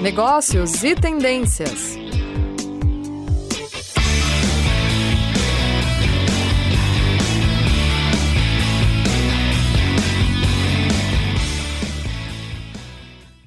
negócios 0.00 0.84
e 0.84 0.94
tendências. 0.94 1.96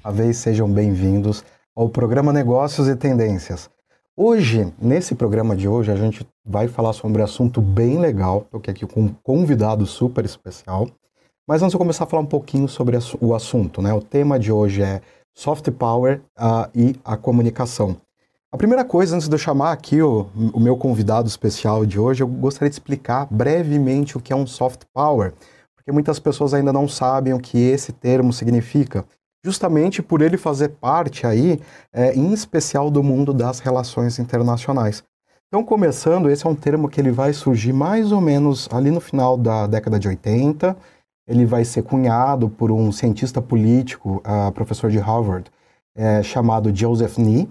A 0.04 0.10
vez 0.10 0.36
sejam 0.36 0.70
bem-vindos 0.70 1.42
ao 1.74 1.88
programa 1.88 2.34
Negócios 2.34 2.86
e 2.86 2.94
Tendências. 2.96 3.70
Hoje, 4.14 4.70
nesse 4.78 5.14
programa 5.14 5.56
de 5.56 5.66
hoje, 5.66 5.90
a 5.90 5.96
gente 5.96 6.26
vai 6.44 6.68
falar 6.68 6.92
sobre 6.92 7.22
um 7.22 7.24
assunto 7.24 7.62
bem 7.62 7.98
legal. 7.98 8.42
Estou 8.44 8.60
aqui 8.60 8.86
com 8.86 9.00
um 9.04 9.08
convidado 9.22 9.86
super 9.86 10.22
especial. 10.22 10.86
Mas 11.48 11.62
antes 11.62 11.74
começar 11.74 12.04
a 12.04 12.06
falar 12.06 12.22
um 12.22 12.26
pouquinho 12.26 12.68
sobre 12.68 12.98
o 13.20 13.34
assunto, 13.34 13.80
né? 13.80 13.92
O 13.94 14.02
tema 14.02 14.38
de 14.38 14.52
hoje 14.52 14.82
é 14.82 15.00
soft 15.34 15.70
power 15.72 16.20
uh, 16.38 16.70
e 16.74 16.96
a 17.04 17.16
comunicação. 17.16 17.96
A 18.52 18.56
primeira 18.58 18.84
coisa, 18.84 19.16
antes 19.16 19.28
de 19.28 19.34
eu 19.34 19.38
chamar 19.38 19.72
aqui 19.72 20.02
o, 20.02 20.26
o, 20.52 20.60
meu 20.60 20.76
convidado 20.76 21.26
especial 21.26 21.86
de 21.86 21.98
hoje, 21.98 22.22
eu 22.22 22.26
gostaria 22.26 22.68
de 22.68 22.74
explicar 22.74 23.26
brevemente 23.30 24.16
o 24.16 24.20
que 24.20 24.30
é 24.32 24.36
um 24.36 24.46
soft 24.46 24.82
power, 24.92 25.32
porque 25.74 25.90
muitas 25.90 26.18
pessoas 26.18 26.52
ainda 26.52 26.70
não 26.70 26.86
sabem 26.86 27.32
o 27.32 27.40
que 27.40 27.58
esse 27.58 27.92
termo 27.92 28.30
significa, 28.30 29.06
justamente 29.42 30.02
por 30.02 30.20
ele 30.20 30.36
fazer 30.36 30.68
parte 30.68 31.26
aí, 31.26 31.60
é, 31.92 32.12
em 32.14 32.32
especial 32.34 32.90
do 32.90 33.02
mundo 33.02 33.32
das 33.32 33.58
relações 33.58 34.18
internacionais. 34.18 35.02
Então, 35.48 35.64
começando, 35.64 36.30
esse 36.30 36.46
é 36.46 36.48
um 36.48 36.54
termo 36.54 36.88
que 36.88 37.00
ele 37.00 37.10
vai 37.10 37.32
surgir 37.32 37.72
mais 37.72 38.12
ou 38.12 38.20
menos 38.20 38.68
ali 38.70 38.90
no 38.90 39.00
final 39.00 39.36
da 39.36 39.66
década 39.66 39.98
de 39.98 40.08
80, 40.08 40.76
ele 41.32 41.46
vai 41.46 41.64
ser 41.64 41.82
cunhado 41.82 42.48
por 42.48 42.70
um 42.70 42.92
cientista 42.92 43.40
político, 43.40 44.22
uh, 44.26 44.52
professor 44.52 44.90
de 44.90 44.98
Harvard, 44.98 45.50
é, 45.96 46.22
chamado 46.22 46.74
Joseph 46.74 47.18
Nee, 47.18 47.48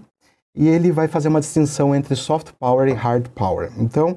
e 0.54 0.68
ele 0.68 0.92
vai 0.92 1.08
fazer 1.08 1.28
uma 1.28 1.40
distinção 1.40 1.94
entre 1.94 2.14
soft 2.14 2.52
power 2.58 2.88
e 2.88 2.92
hard 2.92 3.28
power. 3.30 3.72
Então, 3.78 4.16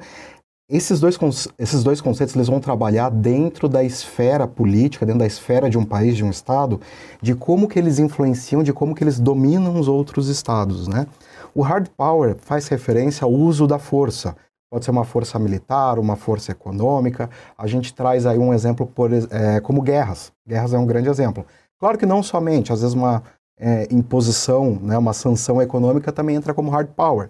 esses 0.70 1.00
dois, 1.00 1.18
esses 1.58 1.84
dois 1.84 2.02
conceitos 2.02 2.36
eles 2.36 2.48
vão 2.48 2.60
trabalhar 2.60 3.10
dentro 3.10 3.70
da 3.70 3.84
esfera 3.84 4.48
política, 4.48 5.06
dentro 5.06 5.20
da 5.20 5.28
esfera 5.28 5.70
de 5.70 5.78
um 5.78 5.86
país, 5.86 6.16
de 6.16 6.24
um 6.24 6.30
estado, 6.30 6.82
de 7.22 7.36
como 7.36 7.68
que 7.68 7.78
eles 7.78 8.00
influenciam, 8.00 8.64
de 8.64 8.74
como 8.74 8.96
que 8.96 9.04
eles 9.04 9.20
dominam 9.20 9.80
os 9.80 9.88
outros 9.88 10.28
estados, 10.28 10.88
né? 10.88 11.06
O 11.54 11.62
hard 11.62 11.88
power 11.96 12.36
faz 12.40 12.68
referência 12.68 13.26
ao 13.26 13.32
uso 13.32 13.68
da 13.68 13.80
força, 13.80 14.36
pode 14.70 14.86
ser 14.86 14.92
uma 14.92 15.04
força 15.04 15.38
militar, 15.40 16.00
uma 16.00 16.16
força 16.16 16.52
econômica. 16.52 17.30
A 17.58 17.68
gente 17.68 17.94
traz 17.94 18.26
aí 18.26 18.38
um 18.38 18.54
exemplo 18.54 18.86
por, 18.86 19.12
é, 19.14 19.60
como 19.62 19.82
guerras. 19.82 20.32
Guerras 20.48 20.74
é 20.74 20.78
um 20.78 20.86
grande 20.86 21.10
exemplo. 21.10 21.46
Claro 21.80 21.98
que 21.98 22.06
não 22.06 22.24
somente, 22.24 22.72
às 22.72 22.82
vezes 22.82 22.96
uma 22.96 23.24
é, 23.58 23.88
imposição, 23.92 24.80
né, 24.82 24.98
uma 24.98 25.14
sanção 25.14 25.62
econômica 25.62 26.12
também 26.12 26.36
entra 26.36 26.54
como 26.54 26.70
hard 26.70 26.90
power. 26.90 27.30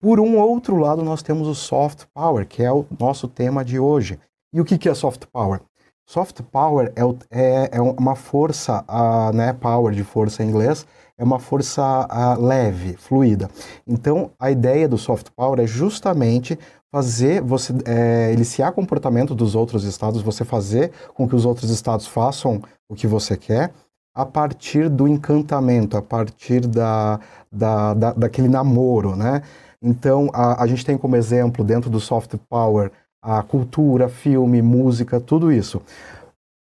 Por 0.00 0.18
um 0.18 0.38
outro 0.38 0.76
lado, 0.76 1.02
nós 1.02 1.22
temos 1.22 1.46
o 1.46 1.54
soft 1.54 2.06
power, 2.14 2.46
que 2.46 2.62
é 2.62 2.72
o 2.72 2.86
nosso 2.98 3.28
tema 3.28 3.64
de 3.64 3.78
hoje. 3.78 4.18
E 4.52 4.60
o 4.60 4.64
que, 4.64 4.78
que 4.78 4.88
é 4.88 4.94
soft 4.94 5.26
power? 5.26 5.60
Soft 6.06 6.40
power 6.50 6.92
é, 6.96 7.02
é, 7.30 7.70
é 7.72 7.80
uma 7.80 8.16
força, 8.16 8.84
uh, 8.88 9.32
né, 9.32 9.52
power 9.52 9.94
de 9.94 10.02
força 10.02 10.42
em 10.42 10.48
inglês, 10.48 10.86
é 11.20 11.24
uma 11.24 11.38
força 11.38 11.82
uh, 11.82 12.42
leve, 12.42 12.94
fluida. 12.96 13.50
Então, 13.86 14.30
a 14.38 14.50
ideia 14.50 14.88
do 14.88 14.96
soft 14.96 15.28
power 15.36 15.60
é 15.60 15.66
justamente 15.66 16.58
fazer 16.90 17.42
você 17.42 17.74
é, 17.84 18.32
eliciar 18.32 18.72
comportamento 18.72 19.34
dos 19.34 19.54
outros 19.54 19.84
estados, 19.84 20.22
você 20.22 20.46
fazer 20.46 20.90
com 21.14 21.28
que 21.28 21.36
os 21.36 21.44
outros 21.44 21.70
estados 21.70 22.06
façam 22.06 22.62
o 22.88 22.94
que 22.94 23.06
você 23.06 23.36
quer 23.36 23.70
a 24.14 24.24
partir 24.24 24.88
do 24.88 25.06
encantamento, 25.06 25.96
a 25.96 26.02
partir 26.02 26.66
da, 26.66 27.20
da, 27.52 27.92
da 27.92 28.12
daquele 28.14 28.48
namoro, 28.48 29.14
né? 29.14 29.42
Então, 29.82 30.30
a, 30.32 30.62
a 30.62 30.66
gente 30.66 30.84
tem 30.84 30.96
como 30.96 31.16
exemplo, 31.16 31.62
dentro 31.62 31.90
do 31.90 32.00
soft 32.00 32.34
power, 32.48 32.90
a 33.22 33.42
cultura, 33.42 34.08
filme, 34.08 34.62
música, 34.62 35.20
tudo 35.20 35.52
isso. 35.52 35.82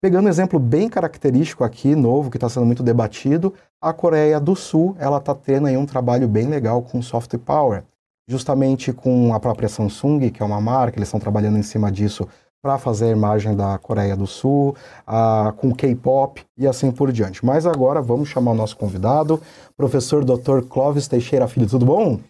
Pegando 0.00 0.26
um 0.26 0.28
exemplo 0.28 0.58
bem 0.58 0.88
característico 0.88 1.64
aqui, 1.64 1.94
novo, 1.94 2.30
que 2.30 2.36
está 2.36 2.48
sendo 2.48 2.66
muito 2.66 2.82
debatido, 2.82 3.52
a 3.80 3.92
Coreia 3.92 4.38
do 4.38 4.54
Sul, 4.54 4.96
ela 4.98 5.18
está 5.18 5.34
tendo 5.34 5.66
aí 5.66 5.76
um 5.76 5.86
trabalho 5.86 6.28
bem 6.28 6.46
legal 6.46 6.82
com 6.82 7.02
soft 7.02 7.36
power 7.38 7.84
justamente 8.28 8.92
com 8.92 9.32
a 9.32 9.40
própria 9.40 9.68
Samsung, 9.68 10.30
que 10.30 10.42
é 10.42 10.46
uma 10.46 10.60
marca, 10.60 10.98
eles 10.98 11.08
estão 11.08 11.18
trabalhando 11.18 11.56
em 11.58 11.62
cima 11.62 11.90
disso 11.90 12.28
para 12.60 12.76
fazer 12.76 13.06
a 13.06 13.16
imagem 13.16 13.56
da 13.56 13.78
Coreia 13.78 14.16
do 14.16 14.26
Sul, 14.26 14.76
uh, 15.06 15.52
com 15.54 15.74
K-pop 15.74 16.44
e 16.56 16.66
assim 16.66 16.90
por 16.90 17.10
diante. 17.10 17.44
Mas 17.44 17.64
agora 17.64 18.02
vamos 18.02 18.28
chamar 18.28 18.50
o 18.50 18.54
nosso 18.54 18.76
convidado, 18.76 19.40
professor 19.76 20.24
Dr. 20.24 20.62
Clóvis 20.68 21.08
Teixeira 21.08 21.48
Filho. 21.48 21.68
Tudo 21.68 21.86
bom? 21.86 22.20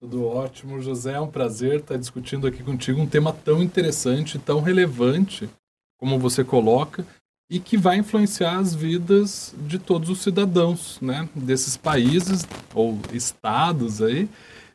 Tudo 0.00 0.26
ótimo, 0.26 0.80
José. 0.80 1.14
É 1.14 1.20
um 1.20 1.26
prazer 1.26 1.80
estar 1.80 1.96
discutindo 1.96 2.46
aqui 2.46 2.62
contigo 2.62 3.00
um 3.00 3.06
tema 3.06 3.32
tão 3.32 3.62
interessante, 3.62 4.38
tão 4.38 4.60
relevante, 4.60 5.48
como 6.00 6.18
você 6.18 6.42
coloca, 6.42 7.06
e 7.50 7.58
que 7.58 7.76
vai 7.76 7.98
influenciar 7.98 8.58
as 8.58 8.74
vidas 8.74 9.54
de 9.66 9.78
todos 9.78 10.08
os 10.08 10.22
cidadãos, 10.22 10.98
né, 11.02 11.28
desses 11.34 11.76
países 11.76 12.46
ou 12.74 12.98
estados 13.12 14.00
aí, 14.00 14.28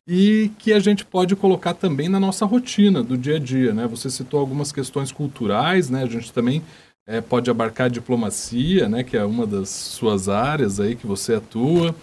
e 0.07 0.51
que 0.59 0.71
a 0.71 0.79
gente 0.79 1.03
pode 1.03 1.35
colocar 1.35 1.73
também 1.73 2.07
na 2.07 2.19
nossa 2.19 2.45
rotina 2.45 3.01
do 3.01 3.17
dia 3.17 3.37
a 3.37 3.39
dia. 3.39 3.73
Né? 3.73 3.87
Você 3.87 4.09
citou 4.09 4.39
algumas 4.39 4.71
questões 4.71 5.11
culturais, 5.11 5.89
né? 5.89 6.03
a 6.03 6.05
gente 6.05 6.31
também 6.31 6.61
é, 7.07 7.21
pode 7.21 7.49
abarcar 7.49 7.85
a 7.85 7.89
diplomacia, 7.89 8.87
né? 8.87 9.03
que 9.03 9.17
é 9.17 9.23
uma 9.23 9.47
das 9.47 9.69
suas 9.69 10.29
áreas 10.29 10.79
aí 10.79 10.95
que 10.95 11.07
você 11.07 11.33
atua, 11.33 11.95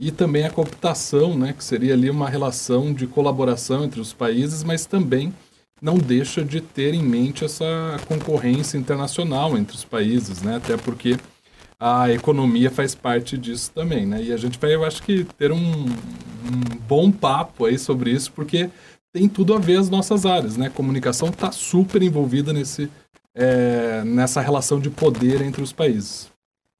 e 0.00 0.10
também 0.10 0.44
a 0.44 0.50
cooptação, 0.50 1.38
né? 1.38 1.52
que 1.52 1.62
seria 1.62 1.94
ali 1.94 2.10
uma 2.10 2.28
relação 2.28 2.92
de 2.92 3.06
colaboração 3.06 3.84
entre 3.84 4.00
os 4.00 4.12
países, 4.12 4.64
mas 4.64 4.84
também 4.84 5.32
não 5.84 5.98
deixa 5.98 6.42
de 6.42 6.62
ter 6.62 6.94
em 6.94 7.02
mente 7.02 7.44
essa 7.44 7.98
concorrência 8.08 8.78
internacional 8.78 9.58
entre 9.58 9.76
os 9.76 9.84
países, 9.84 10.40
né? 10.40 10.56
até 10.56 10.78
porque 10.78 11.18
a 11.78 12.10
economia 12.10 12.70
faz 12.70 12.94
parte 12.94 13.36
disso 13.36 13.70
também, 13.74 14.06
né? 14.06 14.22
E 14.22 14.32
a 14.32 14.36
gente 14.38 14.58
vai, 14.58 14.74
eu 14.74 14.82
acho 14.82 15.02
que, 15.02 15.24
ter 15.36 15.52
um, 15.52 15.58
um 15.58 16.76
bom 16.88 17.12
papo 17.12 17.66
aí 17.66 17.78
sobre 17.78 18.12
isso, 18.12 18.32
porque 18.32 18.70
tem 19.12 19.28
tudo 19.28 19.52
a 19.52 19.58
ver 19.58 19.78
as 19.78 19.90
nossas 19.90 20.24
áreas, 20.24 20.56
né? 20.56 20.70
Comunicação 20.70 21.28
está 21.28 21.52
super 21.52 22.02
envolvida 22.02 22.54
nesse, 22.54 22.90
é, 23.34 24.02
nessa 24.04 24.40
relação 24.40 24.80
de 24.80 24.88
poder 24.88 25.42
entre 25.42 25.62
os 25.62 25.72
países. 25.72 26.30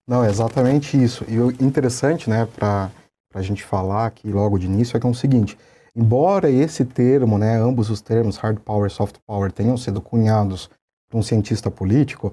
Não, 0.09 0.25
é 0.25 0.31
exatamente 0.31 0.97
isso. 0.97 1.26
E 1.28 1.38
o 1.38 1.50
interessante, 1.50 2.31
né, 2.31 2.48
para 2.56 2.91
a 3.34 3.42
gente 3.42 3.62
falar 3.62 4.06
aqui 4.06 4.31
logo 4.31 4.59
de 4.59 4.65
início, 4.65 4.97
é 4.97 5.00
que 5.00 5.06
é 5.06 5.10
o 5.10 5.15
seguinte, 5.15 5.59
embora 5.97 6.50
esse 6.50 6.84
termo, 6.84 7.38
né, 7.38 7.56
ambos 7.56 7.91
os 7.91 8.00
termos, 8.00 8.37
hard 8.37 8.59
power 8.60 8.87
e 8.87 8.91
soft 8.91 9.16
power, 9.27 9.53
tenham 9.53 9.77
sido 9.77 10.00
cunhados 10.00 10.71
por 11.09 11.19
um 11.19 11.22
cientista 11.22 11.71
político, 11.71 12.32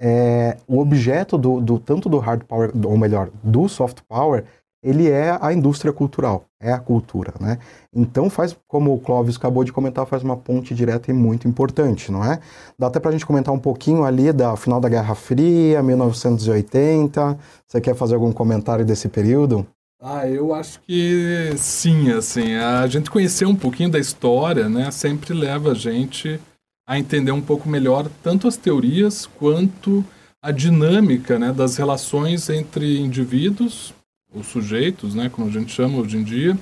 é, 0.00 0.56
o 0.66 0.80
objeto 0.80 1.38
do, 1.38 1.60
do, 1.60 1.78
tanto 1.78 2.08
do 2.08 2.18
hard 2.18 2.44
power, 2.44 2.72
ou 2.84 2.96
melhor, 2.96 3.30
do 3.42 3.68
soft 3.68 4.00
power, 4.08 4.44
ele 4.82 5.08
é 5.08 5.38
a 5.40 5.52
indústria 5.52 5.92
cultural, 5.92 6.46
é 6.60 6.72
a 6.72 6.78
cultura, 6.78 7.32
né? 7.38 7.58
Então 7.94 8.28
faz, 8.28 8.56
como 8.66 8.92
o 8.92 8.98
Clóvis 8.98 9.36
acabou 9.36 9.62
de 9.62 9.72
comentar, 9.72 10.04
faz 10.06 10.24
uma 10.24 10.36
ponte 10.36 10.74
direta 10.74 11.08
e 11.08 11.14
muito 11.14 11.46
importante, 11.46 12.10
não 12.10 12.24
é? 12.24 12.40
Dá 12.76 12.88
até 12.88 12.98
para 12.98 13.10
a 13.10 13.12
gente 13.12 13.24
comentar 13.24 13.54
um 13.54 13.60
pouquinho 13.60 14.04
ali 14.04 14.32
da 14.32 14.56
final 14.56 14.80
da 14.80 14.88
Guerra 14.88 15.14
Fria, 15.14 15.80
1980. 15.84 17.38
Você 17.68 17.80
quer 17.80 17.94
fazer 17.94 18.14
algum 18.14 18.32
comentário 18.32 18.84
desse 18.84 19.08
período? 19.08 19.64
Ah, 20.04 20.26
eu 20.26 20.52
acho 20.52 20.80
que 20.80 21.52
sim, 21.56 22.10
assim, 22.10 22.56
a 22.56 22.84
gente 22.88 23.08
conhecer 23.08 23.46
um 23.46 23.54
pouquinho 23.54 23.88
da 23.88 24.00
história, 24.00 24.68
né, 24.68 24.90
sempre 24.90 25.32
leva 25.32 25.70
a 25.70 25.74
gente 25.74 26.40
a 26.84 26.98
entender 26.98 27.30
um 27.30 27.40
pouco 27.40 27.68
melhor 27.68 28.10
tanto 28.20 28.48
as 28.48 28.56
teorias 28.56 29.26
quanto 29.26 30.04
a 30.42 30.50
dinâmica 30.50 31.38
né, 31.38 31.52
das 31.52 31.76
relações 31.76 32.50
entre 32.50 32.98
indivíduos, 32.98 33.94
os 34.34 34.48
sujeitos, 34.48 35.14
né, 35.14 35.28
como 35.28 35.46
a 35.46 35.52
gente 35.52 35.72
chama 35.72 35.98
hoje 35.98 36.16
em 36.16 36.24
dia, 36.24 36.58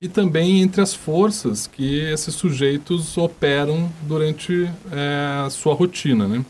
e 0.00 0.08
também 0.08 0.62
entre 0.62 0.80
as 0.80 0.94
forças 0.94 1.66
que 1.66 2.00
esses 2.00 2.34
sujeitos 2.34 3.18
operam 3.18 3.92
durante 4.04 4.64
é, 4.90 5.42
a 5.44 5.50
sua 5.50 5.74
rotina. 5.74 6.26
Né? 6.26 6.42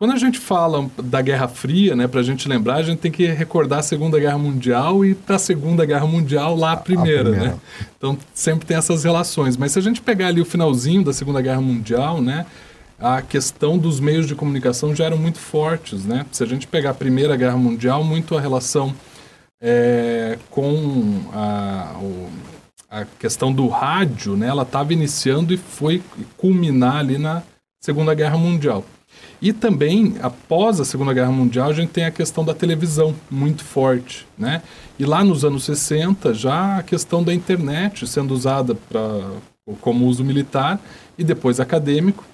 Quando 0.00 0.12
a 0.12 0.16
gente 0.16 0.38
fala 0.38 0.90
da 1.04 1.20
Guerra 1.20 1.46
Fria, 1.46 1.94
né, 1.94 2.08
para 2.08 2.20
a 2.20 2.22
gente 2.22 2.48
lembrar, 2.48 2.76
a 2.76 2.82
gente 2.82 3.00
tem 3.00 3.12
que 3.12 3.26
recordar 3.26 3.80
a 3.80 3.82
Segunda 3.82 4.18
Guerra 4.18 4.38
Mundial 4.38 5.04
e 5.04 5.14
para 5.14 5.36
a 5.36 5.38
Segunda 5.38 5.84
Guerra 5.84 6.06
Mundial 6.06 6.56
lá 6.56 6.72
a 6.72 6.76
primeira, 6.78 7.20
a 7.20 7.24
primeira, 7.24 7.54
né? 7.54 7.60
Então 7.98 8.16
sempre 8.32 8.64
tem 8.64 8.78
essas 8.78 9.04
relações. 9.04 9.58
Mas 9.58 9.72
se 9.72 9.78
a 9.78 9.82
gente 9.82 10.00
pegar 10.00 10.28
ali 10.28 10.40
o 10.40 10.44
finalzinho 10.46 11.04
da 11.04 11.12
Segunda 11.12 11.42
Guerra 11.42 11.60
Mundial, 11.60 12.22
né, 12.22 12.46
a 12.98 13.20
questão 13.20 13.76
dos 13.76 14.00
meios 14.00 14.26
de 14.26 14.34
comunicação 14.34 14.96
já 14.96 15.04
eram 15.04 15.18
muito 15.18 15.38
fortes, 15.38 16.06
né? 16.06 16.24
Se 16.32 16.42
a 16.42 16.46
gente 16.46 16.66
pegar 16.66 16.92
a 16.92 16.94
Primeira 16.94 17.36
Guerra 17.36 17.58
Mundial, 17.58 18.02
muito 18.02 18.34
a 18.34 18.40
relação 18.40 18.94
é, 19.60 20.38
com 20.48 21.20
a, 21.30 22.00
a 22.88 23.04
questão 23.18 23.52
do 23.52 23.68
rádio, 23.68 24.34
né? 24.34 24.46
Ela 24.46 24.62
estava 24.62 24.94
iniciando 24.94 25.52
e 25.52 25.58
foi 25.58 26.02
culminar 26.38 26.96
ali 26.96 27.18
na 27.18 27.42
Segunda 27.78 28.14
Guerra 28.14 28.38
Mundial. 28.38 28.82
E 29.40 29.52
também, 29.52 30.16
após 30.20 30.80
a 30.80 30.84
Segunda 30.84 31.14
Guerra 31.14 31.32
Mundial, 31.32 31.70
a 31.70 31.72
gente 31.72 31.90
tem 31.90 32.04
a 32.04 32.10
questão 32.10 32.44
da 32.44 32.54
televisão 32.54 33.14
muito 33.30 33.64
forte, 33.64 34.26
né? 34.36 34.62
E 34.98 35.04
lá 35.04 35.24
nos 35.24 35.44
anos 35.44 35.64
60, 35.64 36.34
já 36.34 36.78
a 36.78 36.82
questão 36.82 37.22
da 37.22 37.32
internet 37.32 38.06
sendo 38.06 38.34
usada 38.34 38.74
pra, 38.74 39.30
como 39.80 40.06
uso 40.06 40.22
militar 40.22 40.80
e 41.16 41.24
depois 41.24 41.58
acadêmico. 41.58 42.24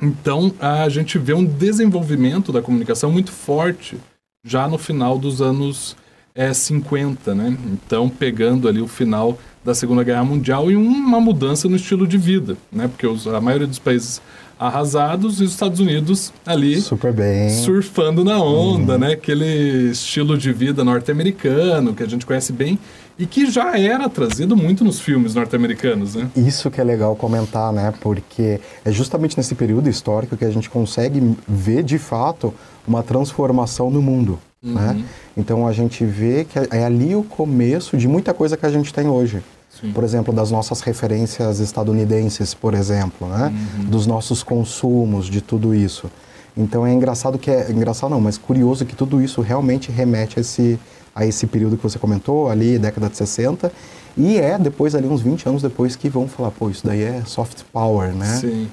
Então, 0.00 0.54
a 0.58 0.88
gente 0.88 1.18
vê 1.18 1.34
um 1.34 1.44
desenvolvimento 1.44 2.50
da 2.50 2.62
comunicação 2.62 3.10
muito 3.10 3.30
forte 3.30 3.98
já 4.44 4.66
no 4.66 4.78
final 4.78 5.18
dos 5.18 5.40
anos 5.40 5.96
é, 6.34 6.52
50, 6.52 7.34
né? 7.34 7.56
Então, 7.66 8.08
pegando 8.08 8.68
ali 8.68 8.80
o 8.80 8.88
final 8.88 9.38
da 9.64 9.74
Segunda 9.74 10.02
Guerra 10.02 10.24
Mundial 10.24 10.70
e 10.70 10.76
uma 10.76 11.20
mudança 11.20 11.68
no 11.68 11.76
estilo 11.76 12.06
de 12.06 12.18
vida, 12.18 12.56
né? 12.70 12.88
Porque 12.88 13.06
os, 13.06 13.26
a 13.26 13.40
maioria 13.40 13.66
dos 13.66 13.78
países 13.78 14.20
arrasados 14.66 15.40
e 15.40 15.44
os 15.44 15.50
Estados 15.50 15.80
Unidos 15.80 16.32
ali 16.46 16.80
Super 16.80 17.12
bem. 17.12 17.50
surfando 17.50 18.24
na 18.24 18.40
onda, 18.40 18.92
uhum. 18.92 18.98
né? 18.98 19.12
Aquele 19.12 19.90
estilo 19.90 20.38
de 20.38 20.52
vida 20.52 20.84
norte-americano 20.84 21.92
que 21.94 22.02
a 22.02 22.08
gente 22.08 22.24
conhece 22.24 22.52
bem 22.52 22.78
e 23.18 23.26
que 23.26 23.50
já 23.50 23.76
era 23.78 24.08
trazido 24.08 24.56
muito 24.56 24.84
nos 24.84 25.00
filmes 25.00 25.34
norte-americanos, 25.34 26.14
né? 26.14 26.28
Isso 26.36 26.70
que 26.70 26.80
é 26.80 26.84
legal 26.84 27.14
comentar, 27.16 27.72
né? 27.72 27.92
Porque 28.00 28.60
é 28.84 28.92
justamente 28.92 29.36
nesse 29.36 29.54
período 29.54 29.88
histórico 29.88 30.36
que 30.36 30.44
a 30.44 30.50
gente 30.50 30.70
consegue 30.70 31.36
ver 31.46 31.82
de 31.82 31.98
fato 31.98 32.54
uma 32.86 33.02
transformação 33.02 33.90
no 33.90 34.00
mundo, 34.00 34.38
uhum. 34.62 34.74
né? 34.74 35.04
Então 35.36 35.66
a 35.66 35.72
gente 35.72 36.04
vê 36.04 36.44
que 36.44 36.58
é 36.58 36.84
ali 36.84 37.14
o 37.14 37.22
começo 37.24 37.96
de 37.96 38.06
muita 38.06 38.32
coisa 38.32 38.56
que 38.56 38.64
a 38.64 38.70
gente 38.70 38.92
tem 38.92 39.08
hoje. 39.08 39.42
Sim. 39.82 39.92
por 39.92 40.04
exemplo, 40.04 40.32
das 40.32 40.50
nossas 40.50 40.80
referências 40.80 41.60
estadunidenses, 41.60 42.54
por 42.54 42.72
exemplo, 42.72 43.28
né? 43.28 43.52
Uhum. 43.78 43.84
Dos 43.86 44.06
nossos 44.06 44.42
consumos, 44.42 45.26
de 45.26 45.40
tudo 45.40 45.74
isso. 45.74 46.10
Então 46.56 46.86
é 46.86 46.92
engraçado 46.92 47.38
que 47.38 47.50
é 47.50 47.70
engraçado 47.70 48.10
não, 48.10 48.20
mas 48.20 48.38
curioso 48.38 48.86
que 48.86 48.94
tudo 48.94 49.20
isso 49.20 49.40
realmente 49.40 49.90
remete 49.90 50.38
a 50.38 50.40
esse 50.40 50.78
a 51.14 51.26
esse 51.26 51.46
período 51.46 51.76
que 51.76 51.82
você 51.82 51.98
comentou, 51.98 52.48
ali 52.48 52.78
década 52.78 53.10
de 53.10 53.18
60, 53.18 53.70
e 54.16 54.38
é 54.38 54.58
depois 54.58 54.94
ali 54.94 55.06
uns 55.06 55.20
20 55.20 55.46
anos 55.46 55.62
depois 55.62 55.94
que 55.94 56.08
vão 56.08 56.26
falar, 56.26 56.50
pô, 56.50 56.70
isso 56.70 56.86
daí 56.86 57.02
é 57.02 57.22
soft 57.26 57.64
power, 57.70 58.14
né? 58.14 58.38
Sim. 58.40 58.68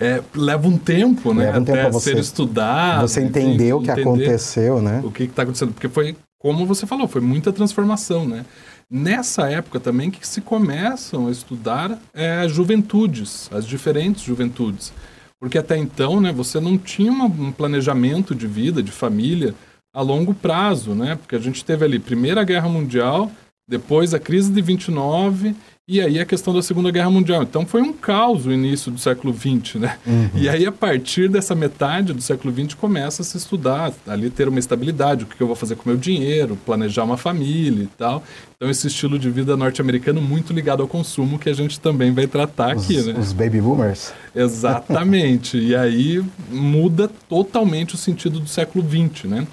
É, 0.00 0.22
leva 0.34 0.66
um 0.66 0.78
tempo, 0.78 1.34
né? 1.34 1.46
Leva 1.46 1.60
um 1.60 1.64
tempo 1.64 1.78
até 1.78 1.90
você, 1.90 2.12
ser 2.12 2.18
estudado. 2.18 3.06
Você 3.06 3.20
entender 3.20 3.72
o 3.74 3.82
que 3.82 3.90
aconteceu, 3.90 4.80
né? 4.80 5.02
O 5.04 5.10
que 5.10 5.24
está 5.24 5.42
acontecendo. 5.42 5.72
Porque 5.72 5.88
foi, 5.88 6.16
como 6.38 6.64
você 6.66 6.86
falou, 6.86 7.06
foi 7.06 7.20
muita 7.20 7.52
transformação, 7.52 8.26
né? 8.26 8.44
Nessa 8.90 9.50
época 9.50 9.80
também 9.80 10.10
que 10.10 10.26
se 10.26 10.40
começam 10.40 11.26
a 11.26 11.30
estudar 11.30 11.98
é, 12.12 12.46
juventudes, 12.48 13.48
as 13.52 13.66
diferentes 13.66 14.22
juventudes. 14.22 14.92
Porque 15.40 15.58
até 15.58 15.76
então, 15.76 16.20
né, 16.20 16.32
você 16.32 16.60
não 16.60 16.78
tinha 16.78 17.10
uma, 17.10 17.26
um 17.26 17.52
planejamento 17.52 18.34
de 18.34 18.46
vida, 18.46 18.82
de 18.82 18.92
família 18.92 19.54
a 19.92 20.00
longo 20.00 20.34
prazo, 20.34 20.94
né? 20.94 21.16
Porque 21.16 21.36
a 21.36 21.38
gente 21.40 21.64
teve 21.64 21.84
ali 21.84 21.98
Primeira 21.98 22.42
Guerra 22.42 22.68
Mundial, 22.68 23.30
depois 23.68 24.12
a 24.12 24.18
crise 24.18 24.52
de 24.52 24.60
29 24.60 25.54
e 25.86 26.00
aí 26.00 26.18
a 26.18 26.24
questão 26.24 26.54
da 26.54 26.62
Segunda 26.62 26.90
Guerra 26.90 27.10
Mundial. 27.10 27.42
Então 27.42 27.66
foi 27.66 27.82
um 27.82 27.92
caos 27.92 28.46
o 28.46 28.52
início 28.52 28.90
do 28.90 28.98
século 28.98 29.34
XX, 29.34 29.74
né? 29.74 29.98
Uhum. 30.06 30.30
E 30.34 30.48
aí 30.48 30.64
a 30.64 30.72
partir 30.72 31.28
dessa 31.28 31.54
metade 31.54 32.14
do 32.14 32.22
século 32.22 32.54
XX 32.54 32.72
começa 32.72 33.20
a 33.20 33.24
se 33.24 33.36
estudar, 33.36 33.92
ali 34.06 34.30
ter 34.30 34.48
uma 34.48 34.58
estabilidade, 34.58 35.24
o 35.24 35.26
que 35.26 35.42
eu 35.42 35.46
vou 35.46 35.54
fazer 35.54 35.76
com 35.76 35.84
o 35.84 35.88
meu 35.88 35.98
dinheiro, 35.98 36.56
planejar 36.64 37.04
uma 37.04 37.18
família 37.18 37.82
e 37.84 37.88
tal. 37.98 38.22
Então 38.56 38.70
esse 38.70 38.86
estilo 38.86 39.18
de 39.18 39.30
vida 39.30 39.58
norte-americano 39.58 40.22
muito 40.22 40.54
ligado 40.54 40.80
ao 40.80 40.88
consumo 40.88 41.38
que 41.38 41.50
a 41.50 41.54
gente 41.54 41.78
também 41.78 42.14
vai 42.14 42.26
tratar 42.26 42.74
os, 42.74 42.84
aqui, 42.84 43.02
né? 43.02 43.18
Os 43.18 43.34
baby 43.34 43.60
boomers. 43.60 44.14
Exatamente. 44.34 45.58
e 45.58 45.76
aí 45.76 46.24
muda 46.50 47.10
totalmente 47.28 47.94
o 47.94 47.98
sentido 47.98 48.40
do 48.40 48.48
século 48.48 48.82
XX, 48.82 49.24
né? 49.24 49.46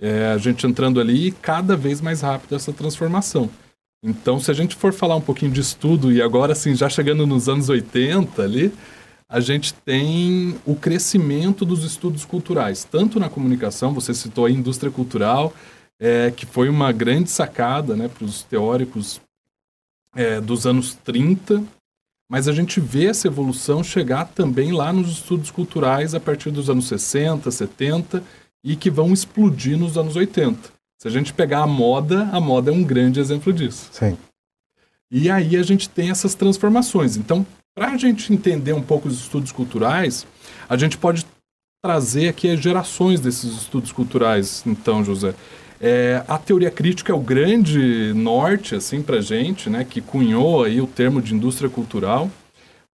É, 0.00 0.32
a 0.32 0.38
gente 0.38 0.66
entrando 0.66 1.00
ali 1.00 1.30
cada 1.40 1.76
vez 1.76 2.00
mais 2.00 2.20
rápido 2.20 2.56
essa 2.56 2.72
transformação. 2.72 3.48
Então, 4.02 4.38
se 4.38 4.50
a 4.50 4.54
gente 4.54 4.76
for 4.76 4.92
falar 4.92 5.16
um 5.16 5.20
pouquinho 5.20 5.50
de 5.50 5.60
estudo, 5.60 6.12
e 6.12 6.22
agora 6.22 6.52
assim, 6.52 6.74
já 6.74 6.88
chegando 6.88 7.26
nos 7.26 7.48
anos 7.48 7.68
80 7.68 8.42
ali, 8.42 8.72
a 9.28 9.40
gente 9.40 9.74
tem 9.74 10.56
o 10.64 10.74
crescimento 10.74 11.64
dos 11.64 11.84
estudos 11.84 12.24
culturais, 12.24 12.84
tanto 12.84 13.20
na 13.20 13.28
comunicação, 13.28 13.92
você 13.92 14.14
citou 14.14 14.46
a 14.46 14.50
indústria 14.50 14.90
cultural, 14.90 15.52
é, 16.00 16.30
que 16.30 16.46
foi 16.46 16.68
uma 16.68 16.92
grande 16.92 17.30
sacada 17.30 17.96
né, 17.96 18.08
para 18.08 18.24
os 18.24 18.42
teóricos 18.42 19.20
é, 20.14 20.40
dos 20.40 20.66
anos 20.66 20.94
30, 21.04 21.62
mas 22.30 22.46
a 22.46 22.52
gente 22.52 22.78
vê 22.78 23.06
essa 23.06 23.26
evolução 23.26 23.82
chegar 23.82 24.26
também 24.26 24.72
lá 24.72 24.92
nos 24.92 25.10
estudos 25.10 25.50
culturais 25.50 26.14
a 26.14 26.20
partir 26.20 26.50
dos 26.50 26.70
anos 26.70 26.86
60, 26.86 27.50
70 27.50 28.22
e 28.62 28.76
que 28.76 28.90
vão 28.90 29.12
explodir 29.12 29.76
nos 29.76 29.96
anos 29.98 30.14
80. 30.14 30.77
Se 30.98 31.06
a 31.06 31.10
gente 31.10 31.32
pegar 31.32 31.60
a 31.60 31.66
moda, 31.66 32.28
a 32.32 32.40
moda 32.40 32.70
é 32.70 32.74
um 32.74 32.82
grande 32.82 33.20
exemplo 33.20 33.52
disso. 33.52 33.88
Sim. 33.92 34.18
E 35.10 35.30
aí 35.30 35.56
a 35.56 35.62
gente 35.62 35.88
tem 35.88 36.10
essas 36.10 36.34
transformações. 36.34 37.16
Então, 37.16 37.46
para 37.74 37.92
a 37.92 37.96
gente 37.96 38.32
entender 38.32 38.72
um 38.72 38.82
pouco 38.82 39.06
os 39.06 39.20
estudos 39.20 39.52
culturais, 39.52 40.26
a 40.68 40.76
gente 40.76 40.98
pode 40.98 41.24
trazer 41.80 42.28
aqui 42.28 42.50
as 42.50 42.60
gerações 42.60 43.20
desses 43.20 43.62
estudos 43.62 43.92
culturais, 43.92 44.64
então, 44.66 45.04
José. 45.04 45.34
É, 45.80 46.24
a 46.26 46.36
teoria 46.36 46.72
crítica 46.72 47.12
é 47.12 47.14
o 47.14 47.20
grande 47.20 48.12
norte, 48.14 48.74
assim, 48.74 49.00
para 49.00 49.20
gente, 49.20 49.70
né, 49.70 49.84
que 49.84 50.00
cunhou 50.00 50.64
aí 50.64 50.80
o 50.80 50.88
termo 50.88 51.22
de 51.22 51.32
indústria 51.32 51.70
cultural, 51.70 52.28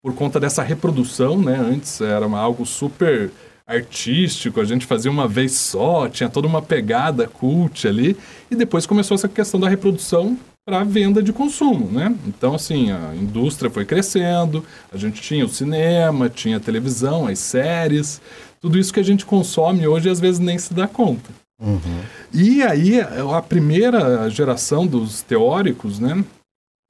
por 0.02 0.14
conta 0.14 0.38
dessa 0.38 0.62
reprodução, 0.62 1.40
né, 1.40 1.56
antes 1.56 2.02
era 2.02 2.26
algo 2.26 2.66
super 2.66 3.30
artístico, 3.66 4.60
a 4.60 4.64
gente 4.64 4.86
fazia 4.86 5.10
uma 5.10 5.26
vez 5.26 5.52
só, 5.52 6.08
tinha 6.08 6.28
toda 6.28 6.46
uma 6.46 6.60
pegada 6.60 7.26
cult 7.26 7.86
ali, 7.88 8.16
e 8.50 8.56
depois 8.56 8.86
começou 8.86 9.14
essa 9.14 9.28
questão 9.28 9.58
da 9.58 9.68
reprodução 9.68 10.38
para 10.66 10.82
venda 10.82 11.22
de 11.22 11.32
consumo, 11.32 11.90
né? 11.90 12.14
Então, 12.26 12.54
assim, 12.54 12.90
a 12.90 13.14
indústria 13.14 13.70
foi 13.70 13.84
crescendo, 13.84 14.64
a 14.92 14.96
gente 14.96 15.20
tinha 15.20 15.44
o 15.44 15.48
cinema, 15.48 16.28
tinha 16.28 16.56
a 16.56 16.60
televisão, 16.60 17.26
as 17.26 17.38
séries, 17.38 18.20
tudo 18.60 18.78
isso 18.78 18.92
que 18.92 19.00
a 19.00 19.04
gente 19.04 19.26
consome 19.26 19.86
hoje 19.86 20.08
às 20.08 20.20
vezes 20.20 20.40
nem 20.40 20.58
se 20.58 20.72
dá 20.72 20.88
conta. 20.88 21.30
Uhum. 21.60 22.00
E 22.32 22.62
aí, 22.62 23.00
a 23.00 23.42
primeira 23.42 24.28
geração 24.30 24.86
dos 24.86 25.22
teóricos, 25.22 25.98
né? 25.98 26.24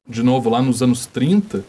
De 0.09 0.23
novo, 0.23 0.51
lá 0.51 0.63
nos 0.63 0.83
anos 0.83 1.07
30, 1.07 1.65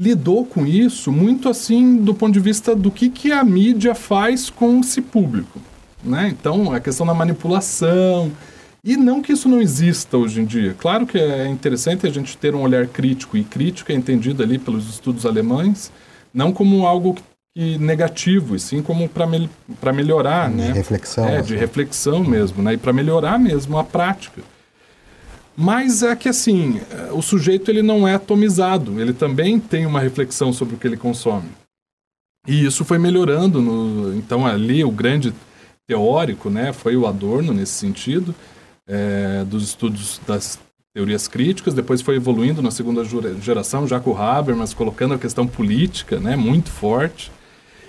lidou 0.00 0.44
com 0.44 0.66
isso 0.66 1.12
muito 1.12 1.48
assim 1.48 1.96
do 1.96 2.14
ponto 2.14 2.32
de 2.32 2.40
vista 2.40 2.74
do 2.74 2.90
que, 2.90 3.08
que 3.08 3.32
a 3.32 3.44
mídia 3.44 3.94
faz 3.94 4.50
com 4.50 4.80
esse 4.80 5.00
público. 5.00 5.60
Né? 6.02 6.28
Então, 6.28 6.72
a 6.72 6.80
questão 6.80 7.06
da 7.06 7.14
manipulação. 7.14 8.32
E 8.84 8.96
não 8.96 9.22
que 9.22 9.32
isso 9.32 9.48
não 9.48 9.60
exista 9.60 10.16
hoje 10.16 10.40
em 10.40 10.44
dia. 10.44 10.74
Claro 10.76 11.06
que 11.06 11.16
é 11.16 11.46
interessante 11.46 12.06
a 12.06 12.10
gente 12.10 12.36
ter 12.36 12.54
um 12.54 12.62
olhar 12.62 12.86
crítico, 12.88 13.36
e 13.36 13.44
crítico 13.44 13.92
é 13.92 13.94
entendido 13.94 14.42
ali 14.42 14.58
pelos 14.58 14.88
estudos 14.88 15.24
alemães, 15.24 15.92
não 16.34 16.52
como 16.52 16.84
algo 16.84 17.16
que 17.54 17.78
negativo, 17.78 18.56
e 18.56 18.58
sim 18.58 18.82
como 18.82 19.08
para 19.08 19.26
me, 19.26 19.48
melhorar. 19.94 20.50
De 20.50 20.56
né? 20.56 20.72
reflexão. 20.72 21.28
É, 21.28 21.36
assim. 21.36 21.48
de 21.48 21.56
reflexão 21.56 22.24
mesmo, 22.24 22.60
né? 22.60 22.74
e 22.74 22.76
para 22.76 22.92
melhorar 22.92 23.38
mesmo 23.38 23.78
a 23.78 23.84
prática. 23.84 24.42
Mas 25.56 26.02
é 26.02 26.16
que 26.16 26.28
assim, 26.28 26.80
o 27.12 27.20
sujeito 27.20 27.70
ele 27.70 27.82
não 27.82 28.08
é 28.08 28.14
atomizado, 28.14 29.00
ele 29.00 29.12
também 29.12 29.60
tem 29.60 29.84
uma 29.84 30.00
reflexão 30.00 30.52
sobre 30.52 30.74
o 30.74 30.78
que 30.78 30.86
ele 30.86 30.96
consome. 30.96 31.48
E 32.46 32.64
isso 32.64 32.84
foi 32.84 32.98
melhorando. 32.98 33.60
No, 33.60 34.14
então 34.16 34.46
ali 34.46 34.84
o 34.84 34.90
grande 34.90 35.32
teórico, 35.86 36.48
né, 36.48 36.72
foi 36.72 36.96
o 36.96 37.06
Adorno 37.06 37.52
nesse 37.52 37.72
sentido, 37.72 38.34
é, 38.86 39.44
dos 39.44 39.64
estudos 39.64 40.20
das 40.26 40.58
teorias 40.94 41.28
críticas. 41.28 41.74
Depois 41.74 42.00
foi 42.00 42.16
evoluindo 42.16 42.62
na 42.62 42.70
segunda 42.70 43.04
geração, 43.40 43.86
já 43.86 44.00
com 44.00 44.16
Habermas 44.16 44.72
colocando 44.72 45.14
a 45.14 45.18
questão 45.18 45.46
política, 45.46 46.18
né, 46.18 46.34
muito 46.34 46.70
forte. 46.70 47.30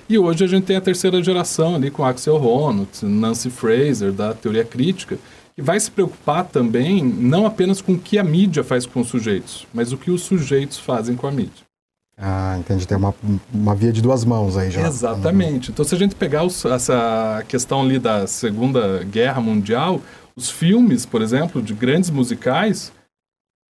E 0.10 0.18
hoje 0.18 0.44
a 0.44 0.48
gente 0.48 0.66
tem 0.66 0.76
a 0.76 0.82
terceira 0.82 1.24
geração 1.24 1.76
ali 1.76 1.90
com 1.90 2.04
Axel 2.04 2.36
Honneth, 2.36 3.04
Nancy 3.04 3.50
Fraser 3.50 4.12
da 4.12 4.34
teoria 4.34 4.66
crítica 4.66 5.18
que 5.56 5.62
vai 5.62 5.80
se 5.80 5.90
preocupar 5.90 6.46
também 6.46 7.04
não 7.04 7.46
apenas 7.46 7.82
com 7.82 7.94
o 7.94 8.00
que 8.00 8.18
a 8.18 8.24
mídia 8.24 8.64
faz 8.64 8.86
com 8.86 9.02
os 9.02 9.08
sujeitos, 9.08 9.68
mas 9.74 9.92
o 9.92 9.98
que 9.98 10.10
os 10.10 10.22
sujeitos 10.22 10.80
fazem 10.80 11.16
com 11.16 11.28
a 11.28 11.32
mídia. 11.32 11.64
Ah, 12.18 12.58
entendi. 12.60 12.88
Tem 12.88 12.98
uma, 12.98 13.14
uma 13.52 13.76
via 13.76 13.92
de 13.92 14.02
duas 14.02 14.24
mãos 14.24 14.56
aí 14.56 14.70
já. 14.70 14.88
Exatamente. 14.88 15.72
Então, 15.72 15.84
se 15.84 15.96
a 15.96 15.98
gente 15.98 16.16
pegar 16.16 16.44
os, 16.44 16.64
essa 16.66 17.44
questão 17.48 17.82
ali 17.82 17.98
da 17.98 18.28
Segunda 18.28 19.04
Guerra 19.04 19.42
Mundial, 19.42 20.00
os 20.36 20.50
filmes, 20.50 21.06
por 21.06 21.22
exemplo, 21.22 21.62
de 21.62 21.74
grandes 21.74 22.10
musicais, 22.10 22.92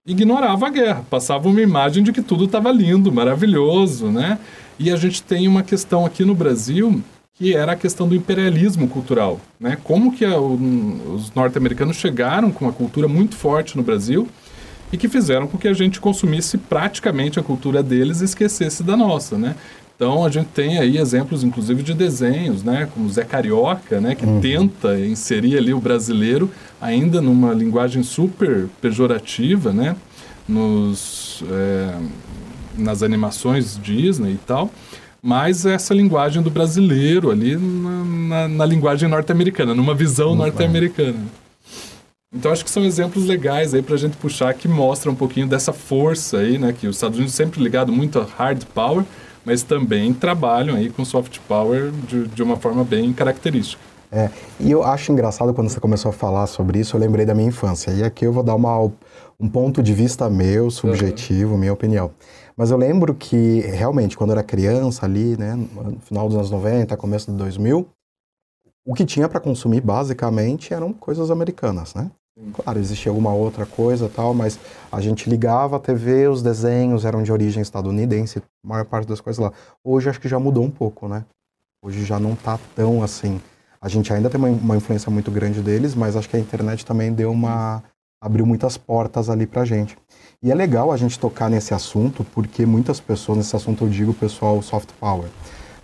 ignoravam 0.05 0.67
a 0.67 0.71
guerra, 0.71 1.05
passavam 1.09 1.51
uma 1.51 1.61
imagem 1.61 2.03
de 2.03 2.11
que 2.11 2.21
tudo 2.21 2.45
estava 2.45 2.71
lindo, 2.71 3.11
maravilhoso, 3.11 4.07
né? 4.11 4.37
E 4.77 4.91
a 4.91 4.97
gente 4.97 5.23
tem 5.23 5.47
uma 5.47 5.63
questão 5.63 6.05
aqui 6.05 6.25
no 6.25 6.35
Brasil 6.35 7.01
que 7.35 7.55
era 7.55 7.71
a 7.71 7.75
questão 7.75 8.07
do 8.07 8.15
imperialismo 8.15 8.87
cultural, 8.87 9.39
né? 9.59 9.77
Como 9.83 10.13
que 10.13 10.23
a, 10.23 10.39
o, 10.39 11.15
os 11.15 11.33
norte-americanos 11.33 11.97
chegaram 11.97 12.51
com 12.51 12.65
uma 12.65 12.73
cultura 12.73 13.07
muito 13.07 13.35
forte 13.35 13.75
no 13.75 13.83
Brasil 13.83 14.27
e 14.91 14.97
que 14.97 15.09
fizeram 15.09 15.47
com 15.47 15.57
que 15.57 15.67
a 15.67 15.73
gente 15.73 15.99
consumisse 15.99 16.57
praticamente 16.57 17.39
a 17.39 17.43
cultura 17.43 17.81
deles 17.81 18.21
e 18.21 18.25
esquecesse 18.25 18.83
da 18.83 18.95
nossa, 18.95 19.37
né? 19.37 19.55
Então 19.95 20.25
a 20.25 20.29
gente 20.29 20.47
tem 20.47 20.79
aí 20.79 20.97
exemplos, 20.97 21.43
inclusive, 21.43 21.81
de 21.81 21.93
desenhos, 21.93 22.63
né, 22.63 22.89
como 22.93 23.09
Zé 23.09 23.23
Carioca, 23.23 24.01
né, 24.01 24.15
que 24.15 24.25
uhum. 24.25 24.41
tenta 24.41 24.99
inserir 24.99 25.57
ali 25.57 25.73
o 25.73 25.79
brasileiro 25.79 26.49
ainda 26.81 27.21
numa 27.21 27.53
linguagem 27.53 28.01
super 28.01 28.67
pejorativa, 28.81 29.71
né, 29.71 29.95
nos, 30.47 31.43
é, 31.49 31.95
nas 32.77 33.03
animações 33.03 33.79
Disney 33.81 34.33
e 34.33 34.39
tal, 34.45 34.71
mas 35.23 35.65
essa 35.65 35.93
linguagem 35.93 36.43
do 36.43 36.51
brasileiro 36.51 37.31
ali 37.31 37.55
na, 37.55 38.03
na, 38.03 38.47
na 38.49 38.65
linguagem 38.65 39.07
norte-americana, 39.07 39.73
numa 39.73 39.95
visão 39.95 40.35
norte-americana. 40.35 41.17
Então 42.35 42.51
acho 42.51 42.65
que 42.65 42.69
são 42.69 42.83
exemplos 42.83 43.25
legais 43.25 43.73
aí 43.73 43.81
para 43.81 43.95
a 43.95 43.97
gente 43.97 44.17
puxar 44.17 44.53
que 44.53 44.67
mostram 44.67 45.13
um 45.13 45.15
pouquinho 45.15 45.47
dessa 45.47 45.71
força 45.71 46.39
aí, 46.39 46.57
né, 46.57 46.73
que 46.73 46.87
os 46.87 46.97
Estados 46.97 47.17
Unidos 47.17 47.33
sempre 47.33 47.63
ligado 47.63 47.89
muito 47.89 48.19
a 48.19 48.27
hard 48.37 48.65
power, 48.73 49.05
mas 49.45 49.63
também 49.63 50.13
trabalham 50.13 50.75
aí 50.75 50.89
com 50.89 51.05
soft 51.05 51.39
power 51.47 51.91
de, 52.05 52.27
de 52.27 52.43
uma 52.43 52.57
forma 52.57 52.83
bem 52.83 53.13
característica. 53.13 53.81
É, 54.11 54.29
e 54.59 54.69
eu 54.69 54.83
acho 54.83 55.11
engraçado 55.11 55.53
quando 55.53 55.69
você 55.69 55.79
começou 55.79 56.09
a 56.09 56.13
falar 56.13 56.47
sobre 56.47 56.79
isso, 56.79 56.95
eu 56.95 56.99
lembrei 56.99 57.25
da 57.25 57.33
minha 57.33 57.47
infância. 57.47 57.91
E 57.91 58.03
aqui 58.03 58.25
eu 58.25 58.33
vou 58.33 58.43
dar 58.43 58.55
uma, 58.55 58.91
um 59.39 59.49
ponto 59.49 59.81
de 59.81 59.93
vista 59.93 60.29
meu, 60.29 60.69
subjetivo, 60.69 61.53
uhum. 61.53 61.57
minha 61.57 61.73
opinião. 61.73 62.11
Mas 62.55 62.71
eu 62.71 62.77
lembro 62.77 63.15
que, 63.15 63.61
realmente, 63.61 64.15
quando 64.15 64.29
eu 64.29 64.37
era 64.37 64.43
criança 64.43 65.05
ali, 65.05 65.35
né, 65.37 65.55
no 65.55 65.99
final 65.99 66.27
dos 66.27 66.37
anos 66.37 66.51
90, 66.51 66.95
começo 66.97 67.31
de 67.31 67.37
2000, 67.37 67.87
o 68.85 68.93
que 68.93 69.05
tinha 69.05 69.27
para 69.27 69.39
consumir, 69.39 69.81
basicamente, 69.81 70.73
eram 70.73 70.93
coisas 70.93 71.31
americanas, 71.31 71.95
né? 71.95 72.11
Claro, 72.53 72.79
existia 72.79 73.11
alguma 73.11 73.31
outra 73.31 73.63
coisa 73.65 74.09
tal, 74.09 74.33
mas 74.33 74.59
a 74.91 74.99
gente 74.99 75.29
ligava 75.29 75.77
a 75.77 75.79
TV, 75.79 76.27
os 76.27 76.41
desenhos 76.41 77.05
eram 77.05 77.21
de 77.21 77.31
origem 77.31 77.61
estadunidense, 77.61 78.39
a 78.39 78.67
maior 78.67 78.85
parte 78.85 79.07
das 79.07 79.21
coisas 79.21 79.39
lá. 79.39 79.53
Hoje 79.83 80.09
acho 80.09 80.19
que 80.19 80.27
já 80.27 80.39
mudou 80.39 80.63
um 80.63 80.71
pouco, 80.71 81.07
né? 81.07 81.25
Hoje 81.83 82.03
já 82.03 82.19
não 82.19 82.35
tá 82.35 82.59
tão 82.75 83.03
assim. 83.03 83.39
A 83.79 83.87
gente 83.87 84.11
ainda 84.11 84.29
tem 84.29 84.39
uma, 84.39 84.47
uma 84.47 84.77
influência 84.77 85.11
muito 85.11 85.29
grande 85.29 85.61
deles, 85.61 85.93
mas 85.93 86.15
acho 86.15 86.27
que 86.27 86.35
a 86.35 86.39
internet 86.39 86.85
também 86.85 87.13
deu 87.13 87.31
uma. 87.31 87.83
Abriu 88.23 88.45
muitas 88.45 88.77
portas 88.77 89.29
ali 89.29 89.45
pra 89.45 89.65
gente. 89.65 89.97
E 90.41 90.49
é 90.49 90.55
legal 90.55 90.91
a 90.91 90.97
gente 90.97 91.19
tocar 91.19 91.49
nesse 91.49 91.73
assunto, 91.73 92.25
porque 92.33 92.65
muitas 92.65 92.99
pessoas, 92.99 93.37
nesse 93.37 93.55
assunto 93.55 93.83
eu 93.83 93.89
digo 93.89 94.13
pessoal 94.13 94.61
soft 94.61 94.89
power, 94.99 95.29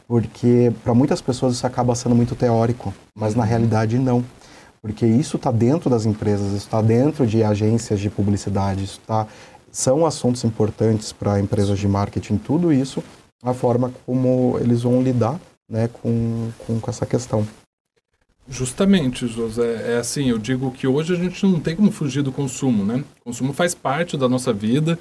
porque 0.08 0.72
para 0.84 0.94
muitas 0.94 1.22
pessoas 1.22 1.56
isso 1.56 1.68
acaba 1.68 1.94
sendo 1.96 2.16
muito 2.16 2.36
teórico, 2.36 2.94
mas 3.14 3.36
na 3.36 3.44
realidade 3.44 3.98
não 4.00 4.24
porque 4.82 5.06
isso 5.06 5.36
está 5.36 5.52
dentro 5.52 5.90
das 5.90 6.06
empresas, 6.06 6.48
isso 6.48 6.58
está 6.58 6.82
dentro 6.82 7.28
de 7.28 7.44
agências 7.44 8.00
de 8.00 8.10
publicidade, 8.10 8.84
isso 8.84 9.00
tá, 9.06 9.28
são 9.72 10.06
assuntos 10.06 10.44
importantes 10.44 11.12
para 11.12 11.40
empresas 11.40 11.78
de 11.78 11.88
marketing, 11.88 12.38
tudo 12.38 12.72
isso, 12.72 13.04
a 13.44 13.54
forma 13.54 13.92
como 14.06 14.58
eles 14.60 14.84
vão 14.84 15.02
lidar 15.02 15.38
né, 15.70 15.90
com, 16.02 16.50
com, 16.66 16.80
com 16.80 16.90
essa 16.90 17.06
questão. 17.06 17.46
Justamente, 18.50 19.28
José. 19.28 19.94
É 19.94 19.98
assim, 19.98 20.30
eu 20.30 20.38
digo 20.38 20.72
que 20.72 20.88
hoje 20.88 21.14
a 21.14 21.18
gente 21.18 21.46
não 21.46 21.60
tem 21.60 21.76
como 21.76 21.92
fugir 21.92 22.24
do 22.24 22.32
consumo, 22.32 22.84
né? 22.84 23.04
O 23.22 23.26
consumo 23.26 23.54
faz 23.54 23.76
parte 23.76 24.18
da 24.18 24.28
nossa 24.28 24.52
vida, 24.52 24.98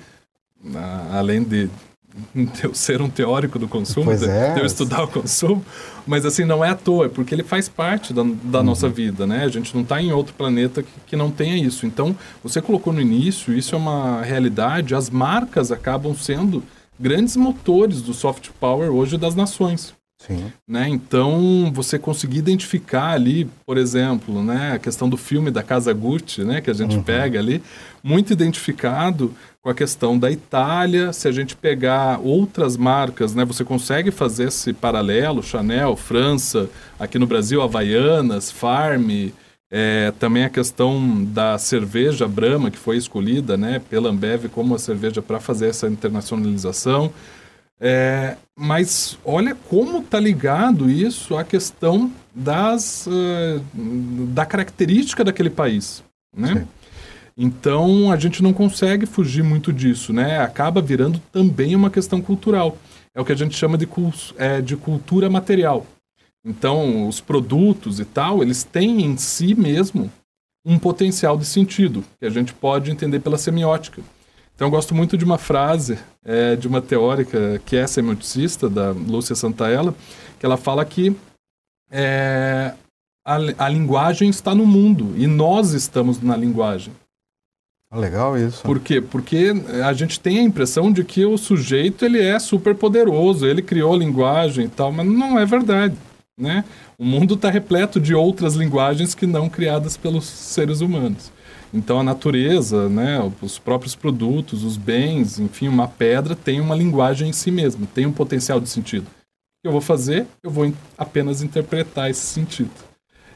além 1.11 1.43
de 1.43 1.71
eu 2.63 2.75
ser 2.75 3.01
um 3.01 3.09
teórico 3.09 3.59
do 3.59 3.67
consumo, 3.67 4.07
pois 4.07 4.23
é. 4.23 4.55
de 4.55 4.61
eu 4.61 4.67
estudar 4.67 5.03
o 5.05 5.09
consumo, 5.09 5.65
mas 6.07 6.27
assim, 6.27 6.45
não 6.45 6.65
é 6.65 6.71
à 6.71 6.75
toa, 6.75 7.07
é 7.07 7.09
porque 7.09 7.35
ele 7.35 7.43
faz 7.43 7.69
parte 7.69 8.13
da, 8.13 8.23
da 8.23 8.59
uhum. 8.59 8.65
nossa 8.65 8.89
vida, 8.89 9.27
né? 9.27 9.45
A 9.45 9.49
gente 9.49 9.75
não 9.75 9.83
está 9.83 10.01
em 10.01 10.13
outro 10.13 10.35
planeta 10.35 10.83
que, 10.83 10.93
que 11.07 11.17
não 11.17 11.31
tenha 11.31 11.57
isso. 11.57 11.87
Então, 11.87 12.17
você 12.43 12.61
colocou 12.61 12.93
no 12.93 13.01
início, 13.01 13.57
isso 13.57 13.75
é 13.75 13.79
uma 13.79 14.23
realidade, 14.23 14.95
as 14.95 15.11
marcas 15.11 15.73
acabam 15.73 16.15
sendo 16.15 16.63
grandes 16.99 17.37
motores 17.37 18.03
do 18.03 18.13
soft 18.13 18.51
power 18.59 18.91
hoje 18.91 19.17
das 19.17 19.35
nações. 19.35 19.95
Sim. 20.19 20.53
Né? 20.67 20.89
Então, 20.89 21.71
você 21.73 21.97
conseguir 21.99 22.39
identificar 22.39 23.13
ali, 23.13 23.49
por 23.65 23.79
exemplo, 23.79 24.43
né, 24.43 24.73
a 24.73 24.79
questão 24.79 25.09
do 25.09 25.17
filme 25.17 25.51
da 25.51 25.63
Casa 25.63 25.93
Gucci, 25.93 26.43
né, 26.43 26.61
que 26.61 26.71
a 26.71 26.75
gente 26.75 26.97
uhum. 26.97 27.03
pega 27.03 27.39
ali, 27.39 27.63
muito 28.03 28.33
identificado 28.33 29.33
com 29.63 29.71
a 29.71 29.75
questão 29.75 30.19
da 30.19 30.31
Itália. 30.31 31.13
Se 31.13 31.29
a 31.29 31.33
gente 31.33 31.55
pegar 31.55 32.19
outras 32.21 32.77
marcas, 32.77 33.33
né, 33.33 33.45
você 33.45 33.65
consegue 33.65 34.11
fazer 34.11 34.49
esse 34.49 34.73
paralelo, 34.73 35.41
Chanel, 35.41 35.95
França, 35.95 36.69
aqui 36.99 37.17
no 37.17 37.27
Brasil, 37.27 37.63
Havaianas, 37.63 38.51
Farm, 38.51 39.31
é, 39.71 40.13
também 40.19 40.45
a 40.45 40.51
questão 40.51 41.25
da 41.27 41.59
cerveja 41.59 42.27
Brahma, 42.27 42.71
que 42.71 42.79
foi 42.79 42.97
escolhida 42.97 43.57
né, 43.57 43.81
pela 43.89 44.09
Ambev 44.09 44.49
como 44.49 44.75
a 44.75 44.79
cerveja 44.79 45.23
para 45.23 45.39
fazer 45.39 45.69
essa 45.69 45.87
internacionalização. 45.87 47.13
É, 47.81 48.37
mas 48.57 49.17
olha 49.25 49.55
como 49.55 49.99
está 49.99 50.19
ligado 50.19 50.91
isso 50.91 51.37
à 51.37 51.45
questão 51.45 52.11
das, 52.35 53.07
uh, 53.07 53.61
da 54.33 54.45
característica 54.45 55.23
daquele 55.23 55.51
país, 55.51 56.03
né? 56.37 56.55
Sim. 56.55 56.69
Então 57.41 58.11
a 58.11 58.17
gente 58.17 58.43
não 58.43 58.53
consegue 58.53 59.07
fugir 59.07 59.45
muito 59.45 59.73
disso, 59.73 60.13
né? 60.13 60.41
Acaba 60.41 60.83
virando 60.83 61.21
também 61.31 61.77
uma 61.77 61.89
questão 61.89 62.21
cultural. 62.21 62.77
É 63.15 63.21
o 63.21 63.25
que 63.25 63.31
a 63.31 63.37
gente 63.37 63.57
chama 63.57 63.79
de, 63.79 63.89
é, 64.37 64.61
de 64.61 64.77
cultura 64.77 65.31
material. 65.31 65.87
Então 66.45 67.07
os 67.07 67.21
produtos 67.21 68.01
e 68.01 68.05
tal, 68.05 68.43
eles 68.43 68.65
têm 68.65 69.05
em 69.05 69.17
si 69.17 69.55
mesmo 69.55 70.11
um 70.67 70.79
potencial 70.81 71.39
de 71.39 71.47
sentido 71.47 72.05
que 72.19 72.27
a 72.27 72.31
gente 72.31 72.53
pode 72.53 72.91
entender 72.91 73.21
pela 73.21 73.39
semiótica. 73.39 74.03
Então, 74.59 74.67
eu 74.67 74.73
gosto 74.73 74.93
muito 74.93 75.17
de 75.17 75.25
uma 75.25 75.39
frase 75.39 75.97
é, 76.25 76.57
de 76.57 76.67
uma 76.67 76.83
teórica 76.83 77.63
que 77.65 77.77
é 77.77 77.87
semioticista, 77.87 78.69
da 78.69 78.91
Lúcia 78.91 79.37
Santaella, 79.37 79.95
que 80.37 80.45
ela 80.45 80.57
fala 80.57 80.85
que 80.85 81.15
é, 81.89 82.75
a, 83.25 83.37
a 83.57 83.69
linguagem 83.69 84.29
está 84.29 84.57
no 84.57 84.67
mundo 84.67 85.15
e 85.17 85.29
nós 85.29 85.75
estamos 85.75 86.21
na 86.21 86.37
linguagem. 86.37 86.93
Ah, 87.89 88.01
legal 88.01 88.37
isso. 88.37 88.65
Por 88.65 88.81
quê? 88.81 89.01
Porque 89.01 89.53
a 89.85 89.93
gente 89.93 90.19
tem 90.19 90.41
a 90.41 90.43
impressão 90.43 90.91
de 90.91 91.05
que 91.05 91.25
o 91.25 91.39
sujeito 91.39 92.05
ele 92.05 92.21
é 92.21 92.37
super 92.41 92.75
poderoso, 92.75 93.47
ele 93.47 93.63
criou 93.63 93.95
a 93.95 93.99
linguagem 93.99 94.65
e 94.65 94.69
tal, 94.69 94.91
mas 94.91 95.07
não 95.07 95.39
é 95.39 95.47
verdade. 95.47 95.95
Né? 96.37 96.65
O 96.99 97.05
mundo 97.05 97.35
está 97.35 97.49
repleto 97.49 98.01
de 98.01 98.13
outras 98.13 98.57
linguagens 98.57 99.15
que 99.15 99.25
não 99.25 99.49
criadas 99.49 99.97
pelos 99.97 100.25
seres 100.27 100.81
humanos. 100.81 101.31
Então 101.73 102.01
a 102.01 102.03
natureza, 102.03 102.89
né, 102.89 103.21
os 103.43 103.59
próprios 103.59 103.95
produtos, 103.95 104.65
os 104.65 104.77
bens, 104.77 105.39
enfim, 105.39 105.69
uma 105.69 105.87
pedra 105.87 106.35
tem 106.35 106.61
uma 106.61 106.75
linguagem 106.75 107.29
em 107.29 107.33
si 107.33 107.51
mesma, 107.51 107.87
tem 107.95 108.07
um 108.07 108.13
potencial 108.13 108.61
de 108.61 108.69
sentido. 108.69 109.07
O 109.07 109.63
que 109.63 109.69
eu 109.69 109.73
vou 109.73 109.81
fazer? 109.81 110.27
Eu 110.43 110.51
vou 110.51 110.73
apenas 110.97 111.43
interpretar 111.43 112.11
esse 112.11 112.25
sentido. 112.25 112.89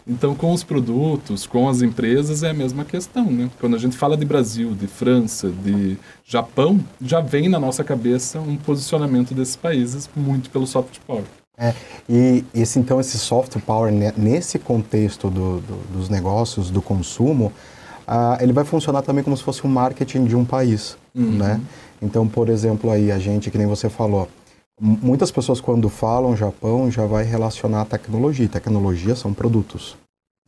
Então, 0.06 0.34
com 0.34 0.52
os 0.52 0.64
produtos, 0.64 1.46
com 1.46 1.68
as 1.68 1.80
empresas, 1.80 2.42
é 2.42 2.50
a 2.50 2.54
mesma 2.54 2.84
questão, 2.84 3.30
né? 3.30 3.48
Quando 3.60 3.76
a 3.76 3.78
gente 3.78 3.96
fala 3.96 4.16
de 4.16 4.24
Brasil, 4.24 4.74
de 4.74 4.88
França, 4.88 5.48
de 5.48 5.96
Japão, 6.24 6.80
já 7.00 7.20
vem 7.20 7.48
na 7.48 7.60
nossa 7.60 7.84
cabeça 7.84 8.40
um 8.40 8.56
posicionamento 8.56 9.32
desses 9.32 9.54
países 9.54 10.10
muito 10.16 10.50
pelo 10.50 10.66
soft 10.66 10.98
power. 11.06 11.24
É, 11.56 11.74
e 12.08 12.44
esse, 12.52 12.80
então, 12.80 12.98
esse 12.98 13.18
soft 13.18 13.56
power, 13.60 13.92
nesse 14.16 14.58
contexto 14.58 15.30
do, 15.30 15.60
do, 15.60 15.76
dos 15.92 16.08
negócios, 16.08 16.70
do 16.70 16.82
consumo, 16.82 17.52
ah, 18.06 18.38
ele 18.40 18.52
vai 18.52 18.64
funcionar 18.64 19.02
também 19.02 19.22
como 19.22 19.36
se 19.36 19.42
fosse 19.42 19.66
um 19.66 19.70
marketing 19.70 20.24
de 20.24 20.36
um 20.36 20.44
país, 20.44 20.96
uhum. 21.14 21.38
né? 21.38 21.60
Então, 22.00 22.26
por 22.26 22.48
exemplo, 22.48 22.90
aí 22.90 23.12
a 23.12 23.18
gente, 23.18 23.50
que 23.50 23.58
nem 23.58 23.66
você 23.66 23.88
falou, 23.88 24.28
muitas 24.80 25.30
pessoas 25.30 25.60
quando 25.60 25.88
falam 25.88 26.36
Japão 26.36 26.90
já 26.90 27.06
vai 27.06 27.24
relacionar 27.24 27.82
a 27.82 27.84
tecnologia. 27.84 28.48
Tecnologia 28.48 29.14
são 29.14 29.32
produtos 29.32 29.96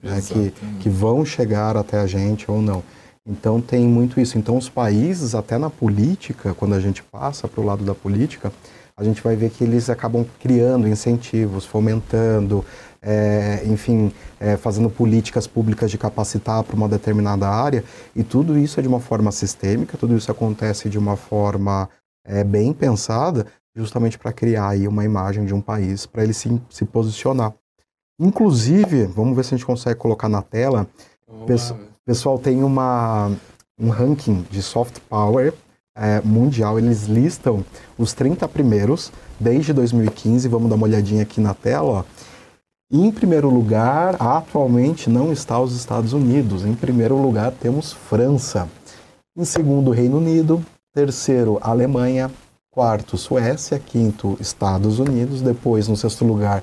né, 0.03 0.21
que, 0.21 0.53
que 0.81 0.89
vão 0.89 1.25
chegar 1.25 1.77
até 1.77 2.01
a 2.01 2.07
gente 2.07 2.51
ou 2.51 2.61
não. 2.61 2.83
Então 3.27 3.61
tem 3.61 3.87
muito 3.87 4.21
isso. 4.21 4.37
Então 4.37 4.57
os 4.57 4.69
países, 4.69 5.35
até 5.35 5.57
na 5.57 5.71
política, 5.71 6.53
quando 6.55 6.75
a 6.75 6.81
gente 6.81 7.03
passa 7.03 7.49
para 7.49 7.61
o 7.61 7.65
lado 7.65 7.85
da 7.85 7.95
política, 7.95 8.53
a 8.97 9.03
gente 9.03 9.23
vai 9.23 9.35
ver 9.35 9.51
que 9.51 9.65
eles 9.65 9.89
acabam 9.89 10.27
criando 10.39 10.87
incentivos, 10.87 11.65
fomentando, 11.65 12.65
é, 13.05 13.63
enfim, 13.67 14.13
é, 14.41 14.57
fazendo 14.57 14.89
políticas 14.89 15.47
públicas 15.47 15.91
de 15.91 15.99
capacitar 15.99 16.65
para 16.65 16.75
uma 16.75 16.89
determinada 16.89 17.49
área, 17.49 17.85
e 18.17 18.23
tudo 18.25 18.59
isso 18.59 18.81
é 18.81 18.83
de 18.83 18.89
uma 18.89 19.01
forma 19.01 19.31
sistêmica, 19.31 19.99
tudo 19.99 20.17
isso 20.17 20.33
acontece 20.33 20.89
de 20.89 20.99
uma 20.99 21.17
forma 21.17 21.89
é, 22.27 22.43
bem 22.43 22.73
pensada, 22.73 23.47
justamente 23.77 24.19
para 24.19 24.33
criar 24.33 24.69
aí 24.69 24.89
uma 24.89 25.05
imagem 25.05 25.45
de 25.45 25.53
um 25.53 25.61
país, 25.61 26.07
para 26.07 26.25
ele 26.25 26.33
se, 26.33 26.61
se 26.71 26.85
posicionar. 26.85 27.53
Inclusive, 28.19 29.05
vamos 29.07 29.37
ver 29.37 29.45
se 29.45 29.55
a 29.55 29.57
gente 29.59 29.67
consegue 29.67 29.99
colocar 29.99 30.29
na 30.29 30.41
tela, 30.41 30.89
pessoal 32.07 32.39
tem 32.39 32.63
uma, 32.63 33.31
um 33.79 33.89
ranking 33.89 34.47
de 34.51 34.63
soft 34.63 34.99
power 35.09 35.53
é, 35.97 36.21
mundial, 36.23 36.79
eles 36.79 37.05
listam 37.05 37.65
os 37.97 38.13
30 38.13 38.47
primeiros 38.49 39.13
desde 39.39 39.73
2015. 39.73 40.49
Vamos 40.49 40.69
dar 40.69 40.77
uma 40.77 40.87
olhadinha 40.87 41.23
aqui 41.23 41.41
na 41.41 41.55
tela. 41.55 41.89
Ó. 41.89 42.05
Em 42.97 43.11
primeiro 43.11 43.51
lugar, 43.51 44.15
atualmente 44.21 45.11
não 45.11 45.33
está 45.33 45.59
os 45.59 45.75
Estados 45.75 46.13
Unidos. 46.13 46.65
Em 46.65 46.77
primeiro 46.77 47.21
lugar, 47.21 47.51
temos 47.51 47.93
França. 47.93 48.69
Em 49.37 49.45
segundo, 49.45 49.91
Reino 49.91 50.19
Unido. 50.19 50.65
Terceiro, 50.95 51.59
Alemanha. 51.61 52.31
quarto 52.71 53.19
Suécia, 53.19 53.81
quinto 53.81 54.37
Estados 54.39 55.01
Unidos, 55.01 55.43
depois 55.43 55.89
no 55.89 55.97
sexto 55.97 56.25
lugar 56.25 56.63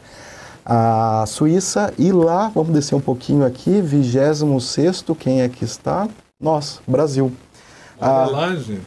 a 0.66 1.26
Suíça 1.28 1.94
e 1.98 2.14
lá, 2.14 2.50
vamos 2.56 2.72
descer 2.72 2.96
um 2.96 3.02
pouquinho 3.02 3.46
aqui, 3.46 3.82
26 3.82 5.04
quem 5.20 5.42
é 5.42 5.50
que 5.50 5.66
está? 5.66 6.08
Nós, 6.40 6.80
Brasil. 6.88 7.30
Olha 8.02 8.12
ah, 8.12 8.26
lá, 8.26 8.56
gente. 8.56 8.82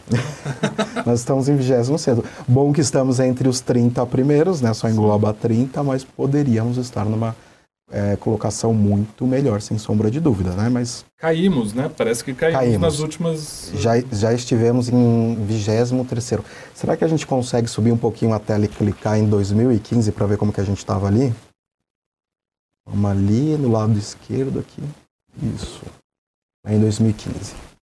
nós 1.06 1.20
estamos 1.20 1.48
em 1.48 1.54
26 1.56 2.18
Bom 2.48 2.72
que 2.72 2.80
estamos 2.80 3.20
entre 3.20 3.48
os 3.48 3.60
30 3.60 4.04
primeiros, 4.06 4.60
né? 4.60 4.74
Só 4.74 4.88
engloba 4.88 5.32
30, 5.32 5.84
mas 5.84 6.02
poderíamos 6.02 6.78
estar 6.78 7.04
numa 7.04 7.36
é, 7.92 8.16
colocação 8.16 8.74
muito 8.74 9.24
melhor, 9.24 9.60
sem 9.60 9.78
sombra 9.78 10.10
de 10.10 10.18
dúvida, 10.18 10.50
né? 10.50 10.68
Mas 10.68 11.04
caímos, 11.16 11.72
né? 11.72 11.88
Parece 11.96 12.24
que 12.24 12.34
caímos, 12.34 12.60
caímos. 12.60 12.80
nas 12.80 12.98
últimas. 12.98 13.70
Já, 13.76 13.92
já 14.10 14.32
estivemos 14.32 14.88
em 14.88 15.36
23 15.44 16.40
Será 16.74 16.96
que 16.96 17.04
a 17.04 17.08
gente 17.08 17.24
consegue 17.24 17.68
subir 17.68 17.92
um 17.92 17.96
pouquinho 17.96 18.34
a 18.34 18.40
tela 18.40 18.64
e 18.64 18.68
clicar 18.68 19.16
em 19.16 19.28
2015 19.28 20.10
para 20.10 20.26
ver 20.26 20.38
como 20.38 20.52
que 20.52 20.60
a 20.60 20.64
gente 20.64 20.78
estava 20.78 21.06
ali? 21.06 21.32
Vamos 22.84 23.10
ali 23.10 23.56
no 23.56 23.70
lado 23.70 23.96
esquerdo 23.96 24.58
aqui. 24.58 24.82
Isso. 25.54 25.82
Em 26.66 26.80
2015. 26.80 27.73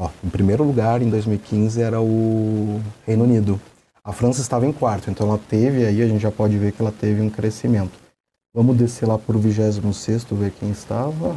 Ó, 0.00 0.08
em 0.22 0.28
primeiro 0.28 0.62
lugar, 0.62 1.02
em 1.02 1.10
2015, 1.10 1.82
era 1.82 2.00
o 2.00 2.80
Reino 3.04 3.24
Unido. 3.24 3.60
A 4.04 4.12
França 4.12 4.40
estava 4.40 4.64
em 4.64 4.72
quarto, 4.72 5.10
então 5.10 5.26
ela 5.26 5.40
teve 5.48 5.84
aí, 5.84 6.00
a 6.00 6.06
gente 6.06 6.20
já 6.20 6.30
pode 6.30 6.56
ver 6.56 6.70
que 6.70 6.80
ela 6.80 6.92
teve 6.92 7.20
um 7.20 7.28
crescimento. 7.28 7.98
Vamos 8.54 8.76
descer 8.76 9.06
lá 9.06 9.18
para 9.18 9.36
o 9.36 9.40
26 9.40 10.24
ver 10.30 10.52
quem 10.52 10.70
estava. 10.70 11.36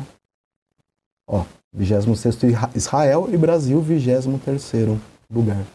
Ó, 1.28 1.44
26 1.74 2.36
Israel 2.76 3.28
e 3.34 3.38
Brasil, 3.38 3.82
23 3.82 4.72
lugar. 5.34 5.66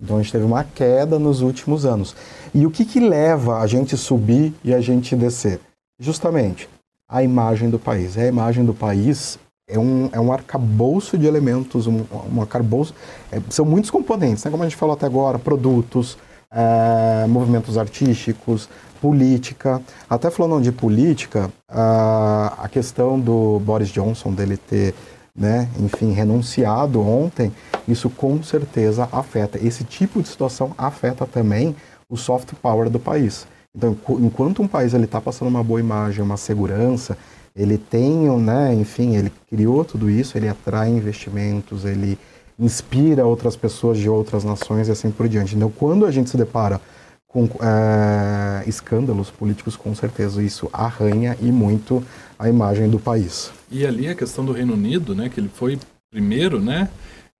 Então 0.00 0.16
a 0.16 0.22
gente 0.22 0.32
teve 0.32 0.44
uma 0.44 0.64
queda 0.64 1.18
nos 1.18 1.42
últimos 1.42 1.84
anos. 1.84 2.16
E 2.54 2.64
o 2.64 2.70
que, 2.70 2.86
que 2.86 2.98
leva 2.98 3.58
a 3.58 3.66
gente 3.66 3.94
subir 3.94 4.54
e 4.64 4.72
a 4.72 4.80
gente 4.80 5.14
descer? 5.14 5.60
Justamente 6.00 6.66
a 7.06 7.22
imagem 7.22 7.68
do 7.68 7.78
país. 7.78 8.16
É 8.16 8.22
a 8.22 8.28
imagem 8.28 8.64
do 8.64 8.72
país 8.72 9.38
é 9.68 9.78
um, 9.78 10.08
é 10.12 10.18
um 10.18 10.32
arcabouço 10.32 11.18
de 11.18 11.26
elementos, 11.26 11.86
um, 11.86 12.04
um 12.34 12.40
arcabouço. 12.40 12.94
É, 13.30 13.40
são 13.50 13.64
muitos 13.64 13.90
componentes, 13.90 14.42
né? 14.44 14.50
como 14.50 14.62
a 14.62 14.66
gente 14.68 14.76
falou 14.76 14.94
até 14.94 15.06
agora: 15.06 15.38
produtos, 15.38 16.16
é, 16.50 17.26
movimentos 17.28 17.76
artísticos, 17.76 18.68
política. 19.00 19.82
Até 20.08 20.30
falando 20.30 20.62
de 20.62 20.72
política, 20.72 21.50
a, 21.68 22.54
a 22.62 22.68
questão 22.68 23.20
do 23.20 23.60
Boris 23.60 23.88
Johnson, 23.88 24.32
dele 24.32 24.56
ter, 24.56 24.94
né, 25.36 25.68
enfim, 25.78 26.12
renunciado 26.12 27.00
ontem, 27.00 27.52
isso 27.86 28.08
com 28.10 28.42
certeza 28.42 29.08
afeta. 29.12 29.58
Esse 29.64 29.84
tipo 29.84 30.22
de 30.22 30.28
situação 30.28 30.72
afeta 30.76 31.26
também 31.26 31.76
o 32.08 32.16
soft 32.16 32.54
power 32.62 32.88
do 32.88 32.98
país. 32.98 33.46
Então, 33.76 33.96
enquanto 34.20 34.62
um 34.62 34.66
país 34.66 34.94
está 34.94 35.20
passando 35.20 35.48
uma 35.48 35.62
boa 35.62 35.78
imagem, 35.78 36.24
uma 36.24 36.36
segurança, 36.36 37.16
ele 37.58 37.76
tem, 37.76 38.14
né, 38.38 38.72
enfim, 38.72 39.16
ele 39.16 39.32
criou 39.50 39.84
tudo 39.84 40.08
isso, 40.08 40.38
ele 40.38 40.48
atrai 40.48 40.88
investimentos, 40.88 41.84
ele 41.84 42.16
inspira 42.56 43.26
outras 43.26 43.56
pessoas 43.56 43.98
de 43.98 44.08
outras 44.08 44.44
nações 44.44 44.86
e 44.86 44.92
assim 44.92 45.10
por 45.10 45.28
diante. 45.28 45.56
Então, 45.56 45.70
quando 45.70 46.06
a 46.06 46.10
gente 46.12 46.30
se 46.30 46.36
depara 46.36 46.80
com 47.26 47.48
é, 47.60 48.62
escândalos 48.66 49.28
políticos, 49.28 49.76
com 49.76 49.92
certeza 49.94 50.40
isso 50.40 50.70
arranha 50.72 51.36
e 51.40 51.50
muito 51.50 52.02
a 52.38 52.48
imagem 52.48 52.88
do 52.88 52.98
país. 52.98 53.50
E 53.70 53.84
ali 53.84 54.08
a 54.08 54.14
questão 54.14 54.44
do 54.44 54.52
Reino 54.52 54.74
Unido, 54.74 55.14
né, 55.14 55.28
que 55.28 55.40
ele 55.40 55.50
foi 55.52 55.78
primeiro, 56.10 56.60
né, 56.60 56.88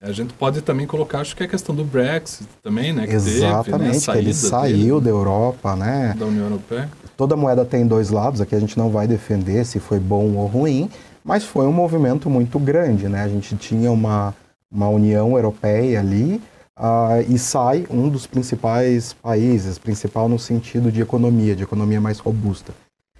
a 0.00 0.12
gente 0.12 0.32
pode 0.34 0.62
também 0.62 0.86
colocar, 0.86 1.20
acho 1.20 1.34
que 1.34 1.42
é 1.42 1.46
a 1.46 1.48
questão 1.48 1.74
do 1.74 1.84
Brexit 1.84 2.48
também, 2.62 2.92
né? 2.92 3.04
Que 3.06 3.14
Exatamente, 3.14 4.06
teve, 4.06 4.06
né? 4.06 4.12
que 4.12 4.18
ele 4.18 4.34
saiu 4.34 5.00
dele, 5.00 5.04
da 5.04 5.10
Europa, 5.10 5.74
né? 5.74 6.14
Da 6.16 6.26
União 6.26 6.44
Europeia. 6.44 6.88
Toda 7.18 7.34
moeda 7.34 7.64
tem 7.64 7.84
dois 7.84 8.10
lados, 8.10 8.40
aqui 8.40 8.54
a 8.54 8.60
gente 8.60 8.78
não 8.78 8.90
vai 8.90 9.08
defender 9.08 9.66
se 9.66 9.80
foi 9.80 9.98
bom 9.98 10.36
ou 10.36 10.46
ruim, 10.46 10.88
mas 11.24 11.42
foi 11.42 11.66
um 11.66 11.72
movimento 11.72 12.30
muito 12.30 12.60
grande, 12.60 13.08
né? 13.08 13.24
A 13.24 13.28
gente 13.28 13.56
tinha 13.56 13.90
uma, 13.90 14.32
uma 14.70 14.88
União 14.88 15.32
Europeia 15.32 15.98
ali 15.98 16.40
uh, 16.78 17.20
e 17.28 17.36
sai 17.36 17.84
um 17.90 18.08
dos 18.08 18.24
principais 18.24 19.14
países, 19.14 19.78
principal 19.78 20.28
no 20.28 20.38
sentido 20.38 20.92
de 20.92 21.00
economia, 21.00 21.56
de 21.56 21.64
economia 21.64 22.00
mais 22.00 22.20
robusta. 22.20 22.72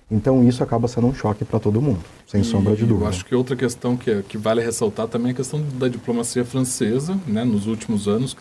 Então 0.09 0.47
isso 0.49 0.63
acaba 0.63 0.87
sendo 0.87 1.09
um 1.09 1.13
choque 1.13 1.45
para 1.45 1.59
todo 1.59 1.83
mundo, 1.83 1.99
sem 2.25 2.43
e, 2.43 2.45
sombra 2.45 2.77
de 2.77 2.87
dúvida. 2.87 3.07
Eu 3.07 3.09
acho 3.09 3.25
que 3.25 3.35
outra 3.35 3.57
questão 3.57 3.97
que, 3.97 4.13
é, 4.13 4.23
que 4.23 4.39
vale 4.39 4.63
ressaltar 4.63 5.09
também 5.09 5.31
é 5.31 5.33
a 5.33 5.37
questão 5.37 5.61
da 5.77 5.89
diplomacia 5.89 6.45
francesa, 6.45 7.19
né? 7.27 7.43
Nos 7.43 7.67
últimos 7.67 8.07
anos 8.07 8.37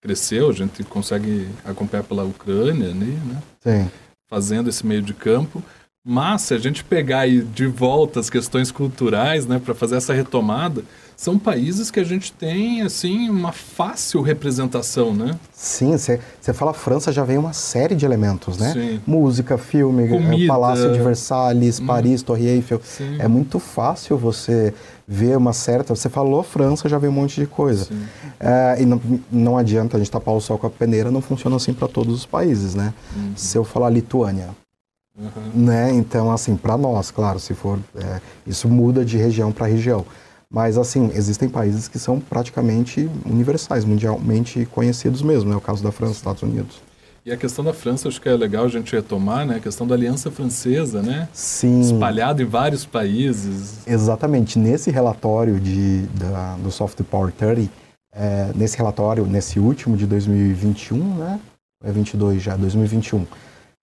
cresceu, 0.00 0.50
a 0.50 0.52
gente 0.52 0.82
consegue 0.82 1.46
acompanhar 1.64 2.02
pela 2.02 2.24
Ucrânia, 2.24 2.92
né? 2.92 3.16
Sim. 3.60 3.88
Fazendo 4.32 4.70
esse 4.70 4.86
meio 4.86 5.02
de 5.02 5.12
campo. 5.12 5.62
Mas 6.04 6.42
se 6.42 6.54
a 6.54 6.58
gente 6.58 6.82
pegar 6.82 7.20
aí 7.20 7.42
de 7.42 7.66
volta 7.66 8.18
as 8.18 8.28
questões 8.28 8.72
culturais, 8.72 9.46
né, 9.46 9.60
para 9.64 9.72
fazer 9.72 9.94
essa 9.94 10.12
retomada, 10.12 10.82
são 11.16 11.38
países 11.38 11.92
que 11.92 12.00
a 12.00 12.04
gente 12.04 12.32
tem 12.32 12.82
assim 12.82 13.30
uma 13.30 13.52
fácil 13.52 14.20
representação, 14.20 15.14
né? 15.14 15.38
Sim, 15.52 15.96
você 15.96 16.18
fala 16.52 16.72
França 16.72 17.12
já 17.12 17.22
vem 17.22 17.38
uma 17.38 17.52
série 17.52 17.94
de 17.94 18.04
elementos, 18.04 18.58
né? 18.58 18.72
Sim. 18.72 19.00
Música, 19.06 19.56
filme, 19.56 20.06
é, 20.06 20.08
Comida. 20.08 20.52
Palácio 20.52 20.92
de 20.92 20.98
Versalhes, 20.98 21.78
hum. 21.78 21.86
Paris, 21.86 22.22
Torre 22.24 22.48
Eiffel. 22.48 22.80
Sim. 22.82 23.18
É 23.20 23.28
muito 23.28 23.60
fácil 23.60 24.18
você 24.18 24.74
ver 25.06 25.36
uma 25.36 25.52
certa. 25.52 25.94
Você 25.94 26.08
falou 26.08 26.42
França, 26.42 26.88
já 26.88 26.98
vem 26.98 27.10
um 27.10 27.12
monte 27.12 27.40
de 27.40 27.46
coisa. 27.46 27.88
É, 28.40 28.82
e 28.82 28.84
não, 28.84 29.00
não 29.30 29.56
adianta 29.56 29.96
a 29.96 30.00
gente 30.00 30.10
tapar 30.10 30.34
o 30.34 30.40
sol 30.40 30.58
com 30.58 30.66
a 30.66 30.70
peneira, 30.70 31.12
não 31.12 31.22
funciona 31.22 31.54
assim 31.54 31.72
para 31.72 31.86
todos 31.86 32.12
os 32.12 32.26
países, 32.26 32.74
né? 32.74 32.92
Uhum. 33.14 33.32
Se 33.36 33.56
eu 33.56 33.62
falar 33.62 33.90
Lituânia, 33.90 34.48
Uhum. 35.18 35.64
Né? 35.64 35.92
Então, 35.92 36.30
assim, 36.30 36.56
para 36.56 36.76
nós, 36.76 37.10
claro, 37.10 37.38
se 37.38 37.54
for. 37.54 37.78
É, 37.94 38.20
isso 38.46 38.68
muda 38.68 39.04
de 39.04 39.16
região 39.16 39.52
para 39.52 39.66
região. 39.66 40.04
Mas, 40.50 40.76
assim, 40.76 41.10
existem 41.14 41.48
países 41.48 41.88
que 41.88 41.98
são 41.98 42.20
praticamente 42.20 43.08
universais, 43.24 43.84
mundialmente 43.84 44.66
conhecidos 44.66 45.22
mesmo, 45.22 45.50
é 45.50 45.52
né? 45.52 45.56
o 45.56 45.60
caso 45.60 45.82
da 45.82 45.90
França, 45.90 46.14
Estados 46.14 46.42
Unidos. 46.42 46.80
E 47.24 47.30
a 47.30 47.36
questão 47.36 47.64
da 47.64 47.72
França, 47.72 48.08
acho 48.08 48.20
que 48.20 48.28
é 48.28 48.34
legal 48.34 48.64
a 48.64 48.68
gente 48.68 48.92
retomar, 48.94 49.46
né? 49.46 49.56
A 49.56 49.60
questão 49.60 49.86
da 49.86 49.94
Aliança 49.94 50.30
Francesa, 50.30 51.00
né? 51.00 51.28
Sim. 51.32 51.80
Espalhado 51.80 52.42
em 52.42 52.44
vários 52.44 52.84
países. 52.84 53.86
Exatamente. 53.86 54.58
Nesse 54.58 54.90
relatório 54.90 55.60
de, 55.60 56.00
da, 56.18 56.56
do 56.56 56.72
Soft 56.72 57.00
Power 57.04 57.32
30, 57.32 57.70
é, 58.12 58.50
nesse 58.56 58.76
relatório, 58.76 59.24
nesse 59.24 59.60
último 59.60 59.96
de 59.96 60.04
2021, 60.04 60.98
né? 61.14 61.40
É 61.84 61.92
22 61.92 62.42
já, 62.42 62.56
2021 62.56 63.24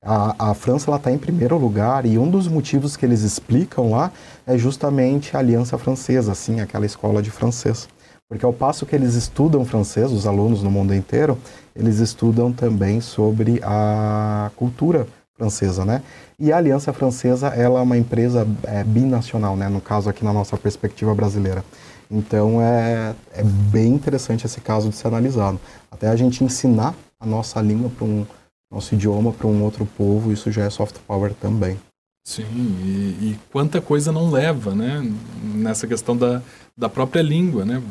a, 0.02 0.52
a 0.52 0.54
França 0.54 0.94
está 0.96 1.12
em 1.12 1.18
primeiro 1.18 1.58
lugar 1.58 2.06
e 2.06 2.18
um 2.18 2.30
dos 2.30 2.48
motivos 2.48 2.96
que 2.96 3.06
eles 3.06 3.22
explicam 3.22 3.92
lá 3.92 4.12
é 4.48 4.58
justamente 4.58 5.36
a 5.36 5.40
Aliança 5.40 5.78
Francesa, 5.78 6.32
assim, 6.32 6.62
aquela 6.62 6.86
escola 6.86 7.22
de 7.22 7.30
francês. 7.30 7.88
Porque 8.30 8.46
ao 8.46 8.54
passo 8.54 8.86
que 8.86 8.96
eles 8.96 9.16
estudam 9.16 9.66
francês, 9.66 10.12
os 10.12 10.28
alunos 10.28 10.62
no 10.62 10.70
mundo 10.70 10.94
inteiro, 10.94 11.38
eles 11.76 11.98
estudam 12.00 12.54
também 12.54 13.02
sobre 13.02 13.60
a 13.64 14.52
cultura 14.56 15.08
francesa, 15.36 15.84
né? 15.84 16.04
E 16.38 16.52
a 16.52 16.58
Aliança 16.58 16.94
Francesa, 16.94 17.48
ela 17.48 17.80
é 17.80 17.82
uma 17.82 17.98
empresa 17.98 18.48
é, 18.64 18.84
binacional, 18.84 19.58
né? 19.58 19.68
No 19.68 19.82
caso 19.82 20.10
aqui 20.10 20.24
na 20.24 20.32
nossa 20.32 20.56
perspectiva 20.58 21.16
brasileira. 21.16 21.64
Então 22.12 22.62
é, 22.62 23.16
é 23.34 23.44
bem 23.44 23.94
interessante 23.94 24.46
esse 24.46 24.62
caso 24.62 24.90
de 24.90 24.96
ser 24.96 25.08
analisado. 25.08 25.60
Até 25.90 26.08
a 26.08 26.16
gente 26.16 26.44
ensinar 26.44 26.94
a 27.20 27.26
nossa 27.26 27.60
língua 27.62 27.90
para 27.90 28.06
um 28.06 28.26
nosso 28.72 28.94
idioma 28.94 29.32
para 29.32 29.48
um 29.48 29.64
outro 29.64 29.86
povo, 29.86 30.32
isso 30.32 30.52
já 30.52 30.64
é 30.64 30.70
soft 30.70 30.98
power 31.08 31.34
também. 31.34 31.78
Sim, 32.26 32.44
e, 32.44 33.32
e, 33.32 33.40
quanta 33.52 33.82
coisa 33.82 34.12
não 34.12 34.30
leva, 34.30 34.76
né? 34.76 35.12
Nessa 35.44 35.88
questão 35.88 36.16
da, 36.16 36.42
da 36.78 36.88
própria 36.88 37.22
língua, 37.22 37.66
né? 37.66 37.82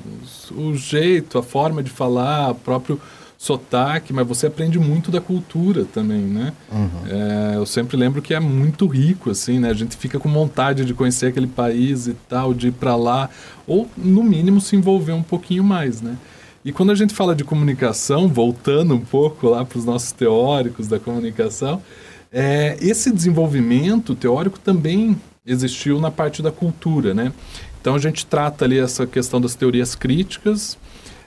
O, 0.53 0.61
o 0.61 0.77
jeito, 0.77 1.39
a 1.39 1.43
forma 1.43 1.83
de 1.83 1.91
falar, 1.91 2.51
o 2.51 2.55
próprio 2.55 3.01
sotaque, 3.39 4.13
mas 4.13 4.27
você 4.27 4.49
aprende 4.49 4.79
muito 4.79 5.11
da 5.11 5.21
cultura 5.21 5.85
também, 5.85 6.21
né? 6.21 6.53
Uhum. 6.71 6.91
É, 7.09 7.57
eu 7.57 7.65
sempre 7.65 7.97
lembro 7.97 8.21
que 8.21 8.35
é 8.35 8.41
muito 8.41 8.87
rico, 8.87 9.31
assim, 9.31 9.59
né? 9.61 9.71
A 9.71 9.75
gente 9.75 9.97
fica 9.97 10.19
com 10.19 10.31
vontade 10.31 10.85
de 10.85 10.93
conhecer 10.93 11.27
aquele 11.27 11.47
país 11.47 12.09
e 12.09 12.15
tal, 12.29 12.53
de 12.53 12.69
ir 12.69 12.73
para 12.73 12.97
lá, 12.97 13.31
ou 13.67 13.89
no 13.97 14.23
mínimo 14.23 14.61
se 14.61 14.75
envolver 14.77 15.13
um 15.13 15.23
pouquinho 15.23 15.65
mais, 15.65 16.01
né? 16.01 16.17
E 16.65 16.73
quando 16.73 16.91
a 16.91 16.95
gente 16.95 17.15
fala 17.15 17.35
de 17.35 17.45
comunicação, 17.45 18.29
voltando 18.29 18.95
um 18.95 19.01
pouco 19.01 19.49
lá 19.49 19.65
para 19.65 19.79
os 19.79 19.85
nossos 19.85 20.13
teóricos 20.13 20.89
da 20.89 20.99
comunicação, 20.99 21.83
é, 22.33 22.77
esse 22.81 23.11
desenvolvimento 23.11 24.15
teórico 24.15 24.59
também 24.59 25.17
existiu 25.47 26.01
na 26.01 26.11
parte 26.11 26.43
da 26.43 26.53
cultura, 26.53 27.15
né? 27.15 27.33
Então 27.81 27.95
a 27.95 27.99
gente 27.99 28.27
trata 28.27 28.65
ali 28.65 28.79
essa 28.79 29.07
questão 29.07 29.41
das 29.41 29.55
teorias 29.55 29.95
críticas 29.95 30.77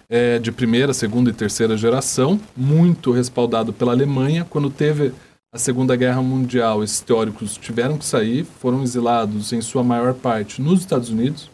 é, 0.10 0.38
de 0.38 0.52
primeira, 0.52 0.94
segunda 0.94 1.30
e 1.30 1.34
terceira 1.34 1.78
geração, 1.78 2.40
muito 2.56 3.12
respaldado 3.12 3.72
pela 3.72 3.94
Alemanha, 3.94 4.46
quando 4.48 4.70
teve 4.70 5.14
a 5.54 5.58
Segunda 5.58 5.96
Guerra 5.96 6.22
Mundial, 6.22 6.84
esses 6.84 7.02
teóricos 7.02 7.58
tiveram 7.58 7.98
que 7.98 8.06
sair, 8.06 8.46
foram 8.46 8.84
exilados 8.84 9.52
em 9.52 9.62
sua 9.62 9.84
maior 9.84 10.14
parte 10.14 10.62
nos 10.62 10.82
Estados 10.82 11.10
Unidos. 11.10 11.50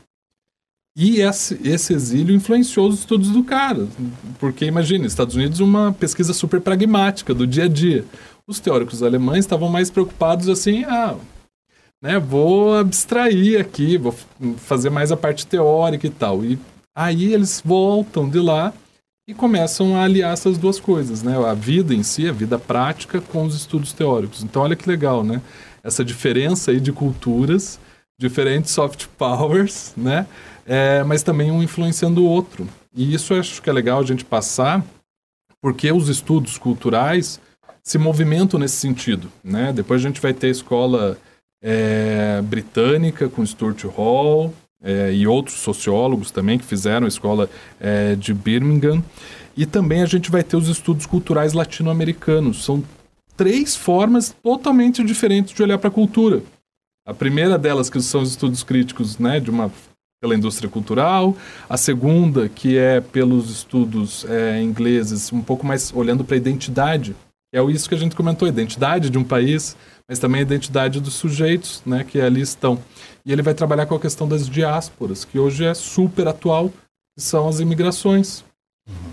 E 0.99 1.21
esse, 1.21 1.59
esse 1.63 1.93
exílio 1.93 2.35
influenciou 2.35 2.89
os 2.89 2.97
estudos 2.97 3.29
do 3.29 3.43
cara. 3.43 3.87
Porque, 4.39 4.65
imagine, 4.65 5.05
Estados 5.05 5.35
Unidos, 5.35 5.59
uma 5.59 5.93
pesquisa 5.93 6.33
super 6.33 6.59
pragmática 6.59 7.35
do 7.35 7.45
dia 7.45 7.65
a 7.65 7.67
dia. 7.67 8.03
Os 8.47 8.59
teóricos 8.59 9.03
alemães 9.03 9.45
estavam 9.45 9.69
mais 9.69 9.91
preocupados 9.91 10.49
assim, 10.49 10.83
ah, 10.85 11.15
né, 12.01 12.17
vou 12.17 12.75
abstrair 12.75 13.61
aqui, 13.61 13.95
vou 13.95 14.15
fazer 14.57 14.89
mais 14.89 15.11
a 15.11 15.17
parte 15.17 15.45
teórica 15.45 16.07
e 16.07 16.09
tal. 16.09 16.43
E 16.43 16.57
aí 16.95 17.31
eles 17.31 17.61
voltam 17.63 18.27
de 18.27 18.39
lá 18.39 18.73
e 19.29 19.35
começam 19.35 19.95
a 19.95 20.03
aliar 20.03 20.33
essas 20.33 20.57
duas 20.57 20.79
coisas, 20.79 21.21
né? 21.21 21.37
A 21.45 21.53
vida 21.53 21.93
em 21.93 22.01
si, 22.01 22.27
a 22.27 22.31
vida 22.31 22.57
prática 22.57 23.21
com 23.21 23.43
os 23.43 23.55
estudos 23.55 23.93
teóricos. 23.93 24.41
Então 24.41 24.63
olha 24.63 24.75
que 24.75 24.89
legal, 24.89 25.23
né? 25.23 25.43
Essa 25.83 26.03
diferença 26.03 26.71
aí 26.71 26.79
de 26.79 26.91
culturas, 26.91 27.79
diferentes 28.19 28.71
soft 28.71 29.05
powers, 29.15 29.93
né? 29.95 30.25
É, 30.67 31.03
mas 31.03 31.23
também 31.23 31.49
um 31.49 31.63
influenciando 31.63 32.21
o 32.21 32.27
outro. 32.27 32.67
E 32.93 33.13
isso 33.13 33.33
acho 33.33 33.61
que 33.61 33.69
é 33.69 33.73
legal 33.73 33.99
a 33.99 34.05
gente 34.05 34.25
passar, 34.25 34.85
porque 35.61 35.91
os 35.91 36.09
estudos 36.09 36.57
culturais 36.57 37.39
se 37.83 37.97
movimentam 37.97 38.59
nesse 38.59 38.75
sentido, 38.75 39.31
né? 39.41 39.71
Depois 39.71 40.01
a 40.01 40.07
gente 40.07 40.19
vai 40.19 40.33
ter 40.33 40.47
a 40.47 40.51
escola 40.51 41.17
é, 41.63 42.41
britânica 42.43 43.29
com 43.29 43.45
Stuart 43.45 43.81
Hall, 43.85 44.53
é, 44.81 45.11
e 45.13 45.25
outros 45.25 45.57
sociólogos 45.57 46.31
também 46.31 46.57
que 46.57 46.65
fizeram 46.65 47.05
a 47.05 47.07
escola 47.07 47.49
é, 47.79 48.15
de 48.15 48.33
Birmingham. 48.33 49.03
E 49.55 49.65
também 49.65 50.01
a 50.01 50.05
gente 50.05 50.29
vai 50.29 50.43
ter 50.43 50.55
os 50.55 50.67
estudos 50.67 51.05
culturais 51.05 51.53
latino-americanos. 51.53 52.63
São 52.63 52.83
três 53.35 53.75
formas 53.75 54.35
totalmente 54.43 55.03
diferentes 55.03 55.53
de 55.53 55.63
olhar 55.63 55.77
para 55.79 55.89
a 55.89 55.93
cultura. 55.93 56.43
A 57.05 57.13
primeira 57.13 57.57
delas, 57.57 57.89
que 57.89 57.99
são 58.01 58.21
os 58.21 58.31
estudos 58.31 58.63
críticos 58.63 59.17
né, 59.17 59.39
de 59.39 59.49
uma, 59.49 59.71
pela 60.21 60.35
indústria 60.35 60.69
cultural. 60.69 61.35
A 61.69 61.77
segunda, 61.77 62.49
que 62.49 62.77
é 62.77 62.99
pelos 63.01 63.49
estudos 63.49 64.25
é, 64.25 64.61
ingleses, 64.61 65.31
um 65.31 65.41
pouco 65.41 65.65
mais 65.65 65.93
olhando 65.93 66.23
para 66.23 66.35
a 66.35 66.37
identidade. 66.37 67.15
É 67.53 67.63
isso 67.63 67.87
que 67.87 67.95
a 67.95 67.97
gente 67.97 68.15
comentou, 68.15 68.45
a 68.45 68.49
identidade 68.49 69.09
de 69.09 69.17
um 69.17 69.23
país, 69.23 69.75
mas 70.07 70.19
também 70.19 70.39
a 70.39 70.43
identidade 70.43 70.99
dos 70.99 71.13
sujeitos 71.13 71.81
né, 71.85 72.03
que 72.03 72.19
ali 72.19 72.41
estão. 72.41 72.79
E 73.25 73.31
ele 73.31 73.41
vai 73.41 73.53
trabalhar 73.53 73.85
com 73.85 73.95
a 73.95 73.99
questão 73.99 74.27
das 74.27 74.49
diásporas, 74.49 75.23
que 75.23 75.39
hoje 75.39 75.65
é 75.65 75.73
super 75.73 76.27
atual, 76.27 76.69
que 76.69 77.23
são 77.23 77.47
as 77.47 77.59
imigrações. 77.59 78.43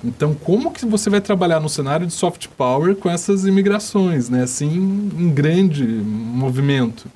Então, 0.04 0.34
como 0.34 0.72
que 0.72 0.86
você 0.86 1.10
vai 1.10 1.20
trabalhar 1.20 1.58
no 1.60 1.68
cenário 1.68 2.06
de 2.06 2.12
soft 2.12 2.48
power 2.48 2.94
com 2.94 3.10
essas 3.10 3.44
imigrações, 3.44 4.28
né? 4.28 4.42
Assim, 4.42 4.68
em 4.68 5.30
grande 5.32 5.84
movimento. 5.84 7.10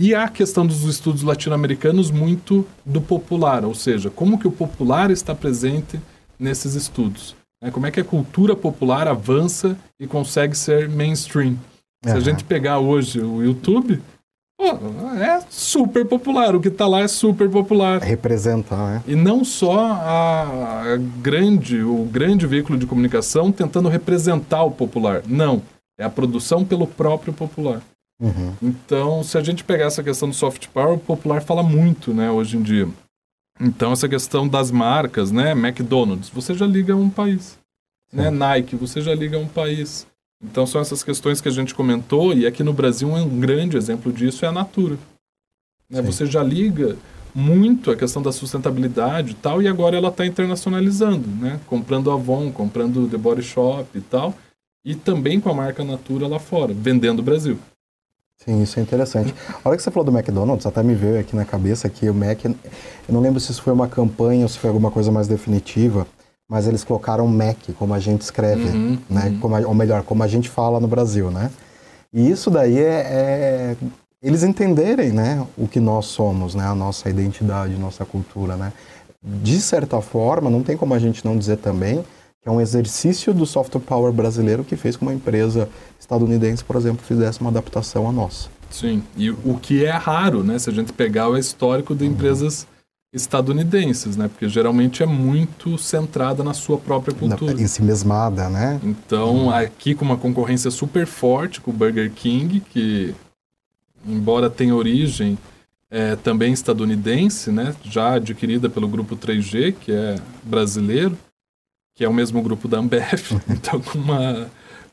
E 0.00 0.14
a 0.14 0.28
questão 0.28 0.64
dos 0.64 0.84
estudos 0.84 1.24
latino-americanos 1.24 2.12
muito 2.12 2.64
do 2.86 3.00
popular, 3.00 3.64
ou 3.64 3.74
seja, 3.74 4.08
como 4.08 4.38
que 4.38 4.46
o 4.46 4.52
popular 4.52 5.10
está 5.10 5.34
presente 5.34 5.98
nesses 6.38 6.74
estudos. 6.76 7.34
Né? 7.60 7.72
Como 7.72 7.84
é 7.84 7.90
que 7.90 7.98
a 7.98 8.04
cultura 8.04 8.54
popular 8.54 9.08
avança 9.08 9.76
e 9.98 10.06
consegue 10.06 10.56
ser 10.56 10.88
mainstream. 10.88 11.56
Se 12.04 12.12
uhum. 12.12 12.16
a 12.16 12.20
gente 12.20 12.44
pegar 12.44 12.78
hoje 12.78 13.20
o 13.20 13.42
YouTube, 13.42 14.00
Pô, 14.56 14.66
é 15.20 15.40
super 15.50 16.04
popular. 16.04 16.54
O 16.54 16.60
que 16.60 16.68
está 16.68 16.86
lá 16.86 17.00
é 17.00 17.08
super 17.08 17.50
popular. 17.50 18.00
Representar, 18.00 18.94
né? 18.94 19.02
E 19.04 19.16
não 19.16 19.44
só 19.44 19.80
a, 19.80 20.82
a 20.82 20.96
grande, 20.96 21.82
o 21.82 22.04
grande 22.04 22.46
veículo 22.46 22.78
de 22.78 22.86
comunicação 22.86 23.50
tentando 23.50 23.88
representar 23.88 24.62
o 24.62 24.70
popular. 24.70 25.24
Não. 25.26 25.60
É 25.98 26.04
a 26.04 26.10
produção 26.10 26.64
pelo 26.64 26.86
próprio 26.86 27.32
popular. 27.32 27.82
Uhum. 28.20 28.54
Então, 28.62 29.22
se 29.22 29.38
a 29.38 29.42
gente 29.42 29.62
pegar 29.62 29.86
essa 29.86 30.02
questão 30.02 30.28
do 30.28 30.34
soft 30.34 30.66
power, 30.68 30.94
o 30.94 30.98
popular 30.98 31.40
fala 31.40 31.62
muito, 31.62 32.12
né, 32.12 32.30
hoje 32.30 32.56
em 32.56 32.62
dia. 32.62 32.88
Então, 33.60 33.92
essa 33.92 34.08
questão 34.08 34.46
das 34.46 34.70
marcas, 34.70 35.30
né, 35.30 35.52
McDonald's, 35.52 36.28
você 36.28 36.54
já 36.54 36.66
liga 36.66 36.92
a 36.92 36.96
um 36.96 37.10
país. 37.10 37.58
Né, 38.12 38.30
Nike, 38.30 38.76
você 38.76 39.00
já 39.00 39.14
liga 39.14 39.36
a 39.36 39.40
um 39.40 39.48
país. 39.48 40.06
Então 40.42 40.66
são 40.66 40.80
essas 40.80 41.02
questões 41.02 41.40
que 41.40 41.48
a 41.48 41.52
gente 41.52 41.74
comentou, 41.74 42.32
e 42.32 42.46
aqui 42.46 42.62
no 42.62 42.72
Brasil 42.72 43.08
um 43.08 43.40
grande 43.40 43.76
exemplo 43.76 44.12
disso 44.12 44.44
é 44.44 44.48
a 44.48 44.52
Natura. 44.52 44.96
Né? 45.90 46.00
Você 46.02 46.26
já 46.26 46.42
liga 46.42 46.96
muito 47.34 47.90
a 47.90 47.96
questão 47.96 48.22
da 48.22 48.32
sustentabilidade 48.32 49.32
e 49.32 49.34
tal, 49.34 49.60
e 49.60 49.68
agora 49.68 49.96
ela 49.96 50.08
está 50.08 50.24
internacionalizando, 50.24 51.28
né? 51.28 51.60
comprando 51.66 52.10
Avon, 52.10 52.52
comprando 52.52 53.08
The 53.08 53.16
Body 53.16 53.42
Shop 53.42 53.86
e 53.96 54.00
tal, 54.00 54.34
e 54.84 54.94
também 54.94 55.40
com 55.40 55.50
a 55.50 55.54
marca 55.54 55.84
Natura 55.84 56.28
lá 56.28 56.38
fora, 56.38 56.72
vendendo 56.72 57.18
o 57.18 57.24
Brasil. 57.24 57.58
Sim, 58.44 58.62
isso 58.62 58.78
é 58.78 58.82
interessante. 58.82 59.34
A 59.64 59.68
hora 59.68 59.76
que 59.76 59.82
você 59.82 59.90
falou 59.90 60.04
do 60.04 60.16
McDonald's, 60.16 60.64
até 60.64 60.82
me 60.82 60.94
veio 60.94 61.18
aqui 61.18 61.34
na 61.34 61.44
cabeça 61.44 61.88
que 61.88 62.08
o 62.08 62.14
Mac, 62.14 62.44
eu 62.44 62.54
não 63.08 63.20
lembro 63.20 63.40
se 63.40 63.50
isso 63.50 63.62
foi 63.62 63.72
uma 63.72 63.88
campanha 63.88 64.44
ou 64.44 64.48
se 64.48 64.58
foi 64.58 64.68
alguma 64.68 64.90
coisa 64.90 65.10
mais 65.10 65.26
definitiva, 65.26 66.06
mas 66.48 66.66
eles 66.68 66.84
colocaram 66.84 67.26
Mac 67.26 67.58
como 67.76 67.92
a 67.92 67.98
gente 67.98 68.22
escreve, 68.22 68.68
uhum, 68.68 68.98
né? 69.10 69.26
Uhum. 69.26 69.40
Como 69.40 69.56
a, 69.56 69.60
ou 69.60 69.74
melhor, 69.74 70.02
como 70.04 70.22
a 70.22 70.28
gente 70.28 70.48
fala 70.48 70.78
no 70.78 70.86
Brasil, 70.86 71.30
né? 71.30 71.50
E 72.12 72.30
isso 72.30 72.48
daí 72.48 72.78
é, 72.78 73.00
é, 73.10 73.76
eles 74.22 74.42
entenderem, 74.44 75.10
né, 75.10 75.44
o 75.56 75.68
que 75.68 75.78
nós 75.78 76.06
somos, 76.06 76.54
né, 76.54 76.64
a 76.64 76.74
nossa 76.74 77.10
identidade, 77.10 77.74
nossa 77.74 78.04
cultura, 78.04 78.56
né? 78.56 78.72
De 79.22 79.60
certa 79.60 80.00
forma, 80.00 80.48
não 80.48 80.62
tem 80.62 80.76
como 80.76 80.94
a 80.94 80.98
gente 80.98 81.24
não 81.24 81.36
dizer 81.36 81.58
também 81.58 82.04
é 82.48 82.52
um 82.52 82.60
exercício 82.60 83.34
do 83.34 83.46
soft 83.46 83.76
power 83.80 84.12
brasileiro 84.12 84.64
que 84.64 84.76
fez 84.76 84.96
com 84.96 85.04
uma 85.04 85.14
empresa 85.14 85.68
estadunidense, 86.00 86.64
por 86.64 86.76
exemplo, 86.76 87.04
fizesse 87.04 87.40
uma 87.40 87.50
adaptação 87.50 88.08
a 88.08 88.12
nossa. 88.12 88.48
Sim, 88.70 89.02
e 89.16 89.30
o 89.30 89.58
que 89.60 89.84
é 89.84 89.90
raro, 89.90 90.42
né, 90.42 90.58
se 90.58 90.68
a 90.68 90.72
gente 90.72 90.92
pegar 90.92 91.28
o 91.28 91.36
histórico 91.36 91.94
de 91.94 92.04
empresas 92.04 92.62
uhum 92.62 92.78
estadunidenses, 93.12 94.16
né? 94.16 94.28
Porque 94.28 94.48
geralmente 94.48 95.02
é 95.02 95.06
muito 95.06 95.78
centrada 95.78 96.44
na 96.44 96.52
sua 96.52 96.76
própria 96.76 97.14
cultura. 97.14 97.60
Em 97.60 97.66
si 97.66 97.82
mesmada, 97.82 98.48
né? 98.48 98.78
Então, 98.82 99.46
hum. 99.46 99.50
aqui 99.50 99.94
com 99.94 100.04
uma 100.04 100.16
concorrência 100.16 100.70
super 100.70 101.06
forte 101.06 101.60
com 101.60 101.70
o 101.70 101.74
Burger 101.74 102.10
King, 102.12 102.60
que 102.60 103.14
embora 104.06 104.50
tenha 104.50 104.74
origem 104.74 105.38
é, 105.90 106.16
também 106.16 106.52
estadunidense, 106.52 107.50
né? 107.50 107.74
Já 107.82 108.14
adquirida 108.14 108.68
pelo 108.68 108.86
grupo 108.86 109.16
3G, 109.16 109.74
que 109.80 109.90
é 109.90 110.16
brasileiro, 110.42 111.16
que 111.98 112.04
é 112.04 112.08
o 112.08 112.14
mesmo 112.14 112.40
grupo 112.40 112.68
da 112.68 112.78
Ambev, 112.78 113.32
então 113.50 113.80
com 113.80 113.98
uma 113.98 114.48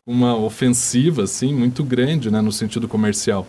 uma 0.08 0.36
ofensiva 0.36 1.24
assim 1.24 1.54
muito 1.54 1.84
grande, 1.84 2.30
né, 2.30 2.40
no 2.42 2.52
sentido 2.52 2.88
comercial. 2.88 3.48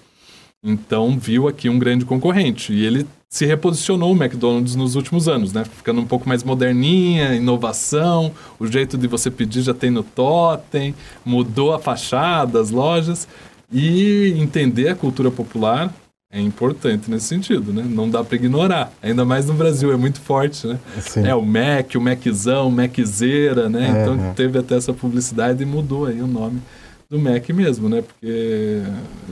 Então 0.63 1.19
viu 1.19 1.49
aqui 1.49 1.69
um 1.69 1.79
grande 1.79 2.05
concorrente 2.05 2.73
e 2.73 2.85
ele 2.85 3.07
se 3.29 3.45
reposicionou 3.45 4.13
o 4.13 4.17
McDonald's 4.17 4.75
nos 4.75 4.95
últimos 4.95 5.29
anos, 5.29 5.53
né? 5.53 5.65
Ficando 5.65 6.01
um 6.01 6.07
pouco 6.07 6.29
mais 6.29 6.43
moderninha, 6.43 7.35
inovação, 7.35 8.33
o 8.59 8.67
jeito 8.67 8.97
de 8.97 9.07
você 9.07 9.31
pedir 9.31 9.63
já 9.63 9.75
tem 9.75 9.91
no 9.91 10.03
totem, 10.03 10.95
mudou 11.25 11.75
a 11.75 11.79
fachada, 11.79 12.61
as 12.61 12.71
lojas 12.71 13.29
e 13.71 14.35
entender 14.39 14.89
a 14.89 14.95
cultura 14.95 15.31
popular 15.31 15.93
é 16.31 16.41
importante 16.41 17.11
nesse 17.11 17.27
sentido, 17.27 17.73
né? 17.73 17.85
Não 17.89 18.11
dá 18.11 18.23
para 18.23 18.37
ignorar. 18.37 18.93
Ainda 19.03 19.25
mais 19.25 19.47
no 19.47 19.55
Brasil, 19.55 19.93
é 19.93 19.97
muito 19.97 20.21
forte, 20.21 20.67
né? 20.67 20.79
Sim. 21.01 21.27
É 21.27 21.35
o 21.35 21.43
Mac, 21.43 21.95
o 21.95 22.01
Maczão, 22.01 22.71
Maczeira, 22.71 23.69
né? 23.69 23.87
É, 23.87 24.03
então 24.03 24.31
é. 24.31 24.33
teve 24.35 24.59
até 24.59 24.77
essa 24.77 24.93
publicidade 24.93 25.63
e 25.63 25.67
mudou 25.67 26.07
aí 26.07 26.21
o 26.21 26.27
nome 26.27 26.61
do 27.09 27.21
Mac 27.21 27.49
mesmo, 27.51 27.89
né? 27.89 28.03
Porque 28.03 28.83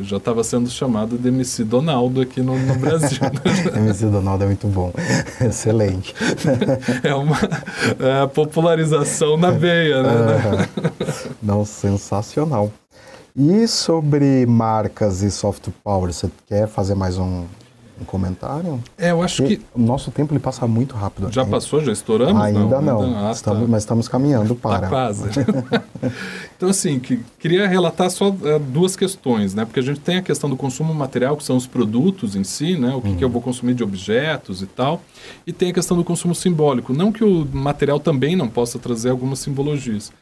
já 0.02 0.18
estava 0.18 0.44
sendo 0.44 0.70
chamado 0.70 1.18
de 1.18 1.28
MC 1.28 1.64
Donaldo 1.64 2.20
aqui 2.20 2.40
no, 2.40 2.57
no 2.57 2.76
Brasil. 2.76 3.18
Né? 3.20 3.78
MC 3.83 4.07
Donaldo 4.07 4.44
é 4.44 4.46
muito 4.46 4.68
bom, 4.68 4.92
excelente. 5.44 6.14
é 7.02 7.14
uma 7.14 7.37
é 7.98 8.26
popularização 8.28 9.37
na 9.37 9.50
veia, 9.50 10.02
né? 10.02 10.11
Uhum. 10.11 11.30
Não, 11.42 11.64
sensacional. 11.64 12.72
E 13.36 13.66
sobre 13.66 14.46
marcas 14.46 15.20
e 15.22 15.28
soft 15.28 15.68
power, 15.82 16.12
você 16.12 16.30
quer 16.46 16.68
fazer 16.68 16.94
mais 16.94 17.18
um, 17.18 17.44
um 18.00 18.04
comentário? 18.06 18.80
É, 18.96 19.10
eu 19.10 19.20
acho 19.24 19.42
Porque 19.42 19.56
que. 19.56 19.64
O 19.74 19.80
nosso 19.80 20.12
tempo 20.12 20.32
ele 20.32 20.38
passa 20.38 20.68
muito 20.68 20.94
rápido. 20.94 21.32
Já 21.32 21.44
passou? 21.44 21.80
Já 21.82 21.90
estouramos? 21.90 22.40
Ainda 22.40 22.80
não. 22.80 23.02
não. 23.02 23.18
Ah, 23.18 23.22
tá. 23.24 23.30
estamos, 23.32 23.62
tá. 23.62 23.68
Mas 23.68 23.82
estamos 23.82 24.06
caminhando 24.06 24.54
para. 24.54 24.82
Tá 24.82 24.88
quase. 24.88 25.30
então, 26.56 26.68
assim, 26.68 27.00
que, 27.00 27.18
queria 27.36 27.66
relatar 27.66 28.08
só 28.08 28.28
é, 28.44 28.56
duas 28.56 28.94
questões, 28.94 29.52
né? 29.52 29.64
Porque 29.64 29.80
a 29.80 29.82
gente 29.82 29.98
tem 29.98 30.18
a 30.18 30.22
questão 30.22 30.48
do 30.48 30.56
consumo 30.56 30.94
material, 30.94 31.36
que 31.36 31.42
são 31.42 31.56
os 31.56 31.66
produtos 31.66 32.36
em 32.36 32.44
si, 32.44 32.78
né? 32.78 32.94
O 32.94 33.02
que, 33.02 33.16
que 33.16 33.24
eu 33.24 33.28
vou 33.28 33.42
consumir 33.42 33.74
de 33.74 33.82
objetos 33.82 34.62
e 34.62 34.66
tal. 34.66 35.02
E 35.44 35.52
tem 35.52 35.70
a 35.70 35.74
questão 35.74 35.96
do 35.96 36.04
consumo 36.04 36.36
simbólico. 36.36 36.92
Não 36.92 37.10
que 37.10 37.24
o 37.24 37.44
material 37.52 37.98
também 37.98 38.36
não 38.36 38.48
possa 38.48 38.78
trazer 38.78 39.10
algumas 39.10 39.40
simbologias. 39.40 40.12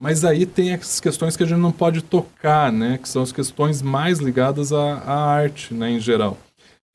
Mas 0.00 0.24
aí 0.24 0.44
tem 0.44 0.74
as 0.74 1.00
questões 1.00 1.36
que 1.36 1.42
a 1.42 1.46
gente 1.46 1.58
não 1.58 1.72
pode 1.72 2.02
tocar, 2.02 2.70
né? 2.70 2.98
Que 2.98 3.08
são 3.08 3.22
as 3.22 3.32
questões 3.32 3.80
mais 3.80 4.18
ligadas 4.18 4.72
à, 4.72 4.98
à 4.98 5.30
arte, 5.30 5.72
né, 5.72 5.90
em 5.90 6.00
geral 6.00 6.38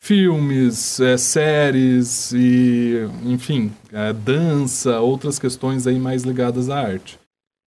filmes, 0.02 1.00
é, 1.00 1.16
séries 1.16 2.32
e, 2.34 3.08
enfim, 3.24 3.72
é, 3.94 4.12
dança, 4.12 5.00
outras 5.00 5.38
questões 5.38 5.86
aí 5.86 6.00
mais 6.00 6.24
ligadas 6.24 6.72
à 6.72 6.80
arte. 6.80 7.20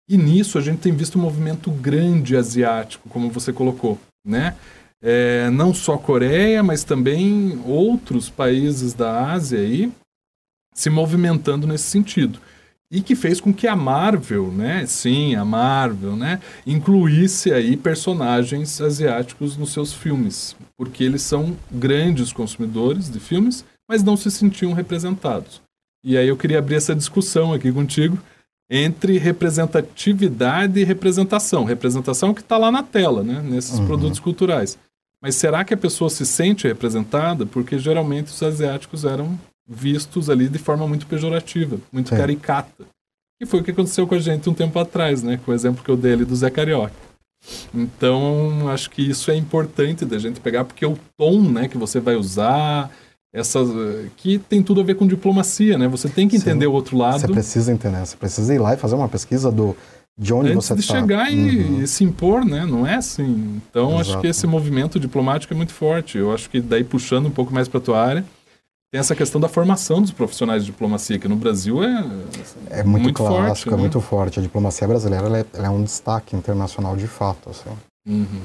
E 0.10 0.18
nisso 0.18 0.58
a 0.58 0.62
gente 0.62 0.80
tem 0.80 0.92
visto 0.92 1.18
um 1.18 1.22
movimento 1.22 1.70
grande 1.70 2.36
asiático, 2.36 3.08
como 3.08 3.30
você 3.30 3.54
colocou, 3.54 4.00
né? 4.26 4.56
É, 5.02 5.50
não 5.52 5.74
só 5.74 5.98
Coreia, 5.98 6.64
mas 6.64 6.84
também 6.84 7.62
outros 7.66 8.30
países 8.30 8.94
da 8.94 9.32
Ásia 9.32 9.60
aí 9.60 9.92
se 10.74 10.90
movimentando 10.90 11.68
nesse 11.68 11.86
sentido. 11.86 12.40
E 12.94 13.02
que 13.02 13.16
fez 13.16 13.42
com 13.42 13.52
que 13.52 13.68
a 13.68 13.76
Marvel, 13.76 14.52
né? 14.52 14.86
Sim, 14.86 15.34
a 15.34 15.44
Marvel, 15.44 16.16
né? 16.16 16.40
Incluísse 16.64 17.52
aí 17.52 17.76
personagens 17.76 18.80
asiáticos 18.80 19.58
nos 19.58 19.74
seus 19.74 19.92
filmes. 19.92 20.56
Porque 20.78 21.04
eles 21.04 21.24
são 21.24 21.58
grandes 21.72 22.32
consumidores 22.32 23.10
de 23.10 23.20
filmes, 23.20 23.66
mas 23.90 24.04
não 24.04 24.16
se 24.16 24.30
sentiam 24.30 24.74
representados. 24.74 25.60
E 26.06 26.16
aí 26.16 26.28
eu 26.28 26.38
queria 26.38 26.60
abrir 26.60 26.76
essa 26.76 26.94
discussão 26.94 27.52
aqui 27.52 27.72
contigo 27.72 28.16
entre 28.70 29.18
representatividade 29.18 30.80
e 30.80 30.84
representação. 30.84 31.64
Representação 31.64 32.32
que 32.32 32.42
está 32.42 32.60
lá 32.60 32.72
na 32.72 32.84
tela, 32.84 33.24
né? 33.24 33.42
Nesses 33.44 33.80
uhum. 33.80 33.88
produtos 33.88 34.20
culturais. 34.20 34.78
Mas 35.20 35.34
será 35.34 35.64
que 35.64 35.74
a 35.74 35.78
pessoa 35.78 36.12
se 36.12 36.28
sente 36.28 36.68
representada? 36.68 37.44
Porque 37.44 37.80
geralmente 37.80 38.28
os 38.28 38.44
asiáticos 38.44 39.04
eram 39.04 39.40
vistos 39.68 40.30
ali 40.30 40.50
de 40.50 40.60
forma 40.60 40.88
muito 40.88 41.06
pejorativa, 41.08 41.78
muito 41.92 42.10
Sim. 42.10 42.18
caricata. 42.18 42.86
E 43.42 43.46
foi 43.46 43.62
o 43.62 43.64
que 43.64 43.72
aconteceu 43.72 44.08
com 44.08 44.16
a 44.16 44.20
gente 44.20 44.50
um 44.50 44.54
tempo 44.54 44.78
atrás, 44.80 45.22
né? 45.24 45.40
Com 45.44 45.52
o 45.52 45.54
exemplo 45.54 45.84
que 45.84 45.90
eu 45.90 45.98
dei 45.98 46.14
ali 46.14 46.26
do 46.26 46.36
Zé 46.36 46.50
Carioca. 46.50 46.94
Então, 47.74 48.70
acho 48.70 48.90
que 48.90 49.02
isso 49.02 49.30
é 49.30 49.36
importante 49.36 50.06
da 50.06 50.18
gente 50.18 50.40
pegar, 50.40 50.64
porque 50.64 50.86
o 50.86 50.98
tom 51.18 51.42
né, 51.42 51.68
que 51.68 51.78
você 51.78 52.00
vai 52.00 52.16
usar, 52.16 52.90
essas 53.34 53.68
que 54.16 54.38
tem 54.38 54.64
tudo 54.64 54.80
a 54.80 54.84
ver 54.84 54.96
com 54.96 55.06
diplomacia, 55.06 55.78
né? 55.78 55.88
Você 55.88 56.08
tem 56.08 56.28
que 56.28 56.38
entender 56.38 56.66
Sim. 56.66 56.72
o 56.72 56.74
outro 56.74 56.98
lado. 56.98 57.20
Você 57.20 57.28
precisa 57.28 57.74
entender, 57.74 58.00
você 58.00 58.16
precisa 58.16 58.54
ir 58.54 58.60
lá 58.60 58.74
e 58.74 58.78
fazer 58.78 58.96
uma 58.96 59.10
pesquisa 59.10 59.52
do 59.52 59.76
de 60.18 60.32
onde 60.32 60.52
Antes 60.52 60.68
você 60.68 60.76
de 60.76 60.88
tá. 60.88 60.94
chegar 60.94 61.34
e, 61.34 61.64
uhum. 61.64 61.82
e, 61.82 61.88
se 61.88 62.04
impor, 62.04 62.46
né? 62.46 62.66
Não 62.66 62.86
é 62.86 62.96
assim. 62.96 63.60
Então, 63.68 63.96
Exato. 63.96 64.02
acho 64.02 64.22
que 64.22 64.28
esse 64.28 64.46
movimento 64.46 65.00
diplomático 65.00 65.54
é 65.54 65.58
muito 65.58 65.74
forte. 65.74 66.20
Eu 66.20 66.32
acho 66.32 66.50
que 66.50 66.62
daí 66.62 66.84
puxando 66.84 67.26
um 67.26 67.32
pouco 67.32 67.52
mais 67.52 67.68
para 67.68 67.80
tua 67.80 68.00
área, 68.00 68.24
tem 68.94 69.00
essa 69.00 69.16
questão 69.16 69.42
da 69.42 69.50
formação 69.50 70.04
dos 70.04 70.12
profissionais 70.12 70.64
de 70.64 70.72
diplomacia, 70.72 71.18
que 71.18 71.28
no 71.28 71.36
Brasil 71.36 71.84
é, 71.84 72.06
é 72.70 72.84
muito, 72.84 73.06
muito 73.06 73.14
clássico, 73.16 73.44
forte, 73.44 73.68
é 73.68 73.72
né? 73.72 73.78
muito 73.78 74.00
forte. 74.00 74.40
A 74.40 74.44
diplomacia 74.44 74.88
brasileira 74.88 75.26
ela 75.26 75.40
é, 75.40 75.46
ela 75.52 75.66
é, 75.66 75.70
um 75.72 75.82
destaque 75.82 76.36
internacional 76.36 76.96
de 76.96 77.08
fato. 77.08 77.50
Assim. 77.50 77.72
Uhum. 78.08 78.42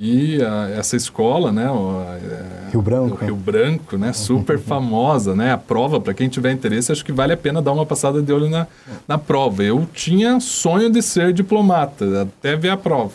E 0.00 0.40
a, 0.40 0.70
essa 0.70 0.94
escola, 0.94 1.50
né, 1.50 1.68
o, 1.68 2.02
é, 2.02 2.70
Rio 2.70 2.80
Branco, 2.80 3.24
Rio 3.24 3.34
Branco, 3.34 3.98
né, 3.98 4.12
super 4.12 4.56
famosa, 4.56 5.34
né, 5.34 5.50
a 5.50 5.58
prova 5.58 6.00
para 6.00 6.14
quem 6.14 6.28
tiver 6.28 6.52
interesse, 6.52 6.92
acho 6.92 7.04
que 7.04 7.10
vale 7.10 7.32
a 7.32 7.36
pena 7.36 7.60
dar 7.60 7.72
uma 7.72 7.84
passada 7.84 8.22
de 8.22 8.32
olho 8.32 8.48
na, 8.48 8.68
na 9.08 9.18
prova. 9.18 9.64
Eu 9.64 9.88
tinha 9.92 10.38
sonho 10.38 10.88
de 10.88 11.02
ser 11.02 11.32
diplomata, 11.32 12.22
até 12.22 12.54
ver 12.54 12.68
a 12.68 12.76
prova. 12.76 13.10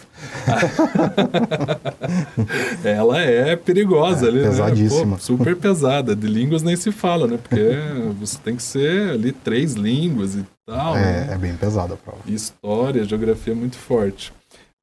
Ela 2.83 3.21
é 3.21 3.55
perigosa 3.55 4.25
é, 4.25 4.29
ali, 4.29 4.41
pesadíssima. 4.41 5.05
Né? 5.05 5.11
Pô, 5.11 5.17
super 5.19 5.55
pesada. 5.55 6.13
De 6.13 6.27
línguas 6.27 6.63
nem 6.63 6.75
se 6.75 6.91
fala, 6.91 7.27
né? 7.27 7.39
Porque 7.41 7.77
você 8.19 8.37
tem 8.43 8.57
que 8.57 8.63
ser 8.63 9.11
ali 9.11 9.31
três 9.31 9.73
línguas 9.73 10.35
e 10.35 10.45
tal. 10.65 10.97
É, 10.97 11.01
né? 11.01 11.29
é 11.31 11.37
bem 11.37 11.55
pesada 11.55 11.93
a 11.93 11.97
prova. 11.97 12.19
História, 12.27 13.05
geografia 13.05 13.53
é 13.53 13.55
muito 13.55 13.77
forte. 13.77 14.33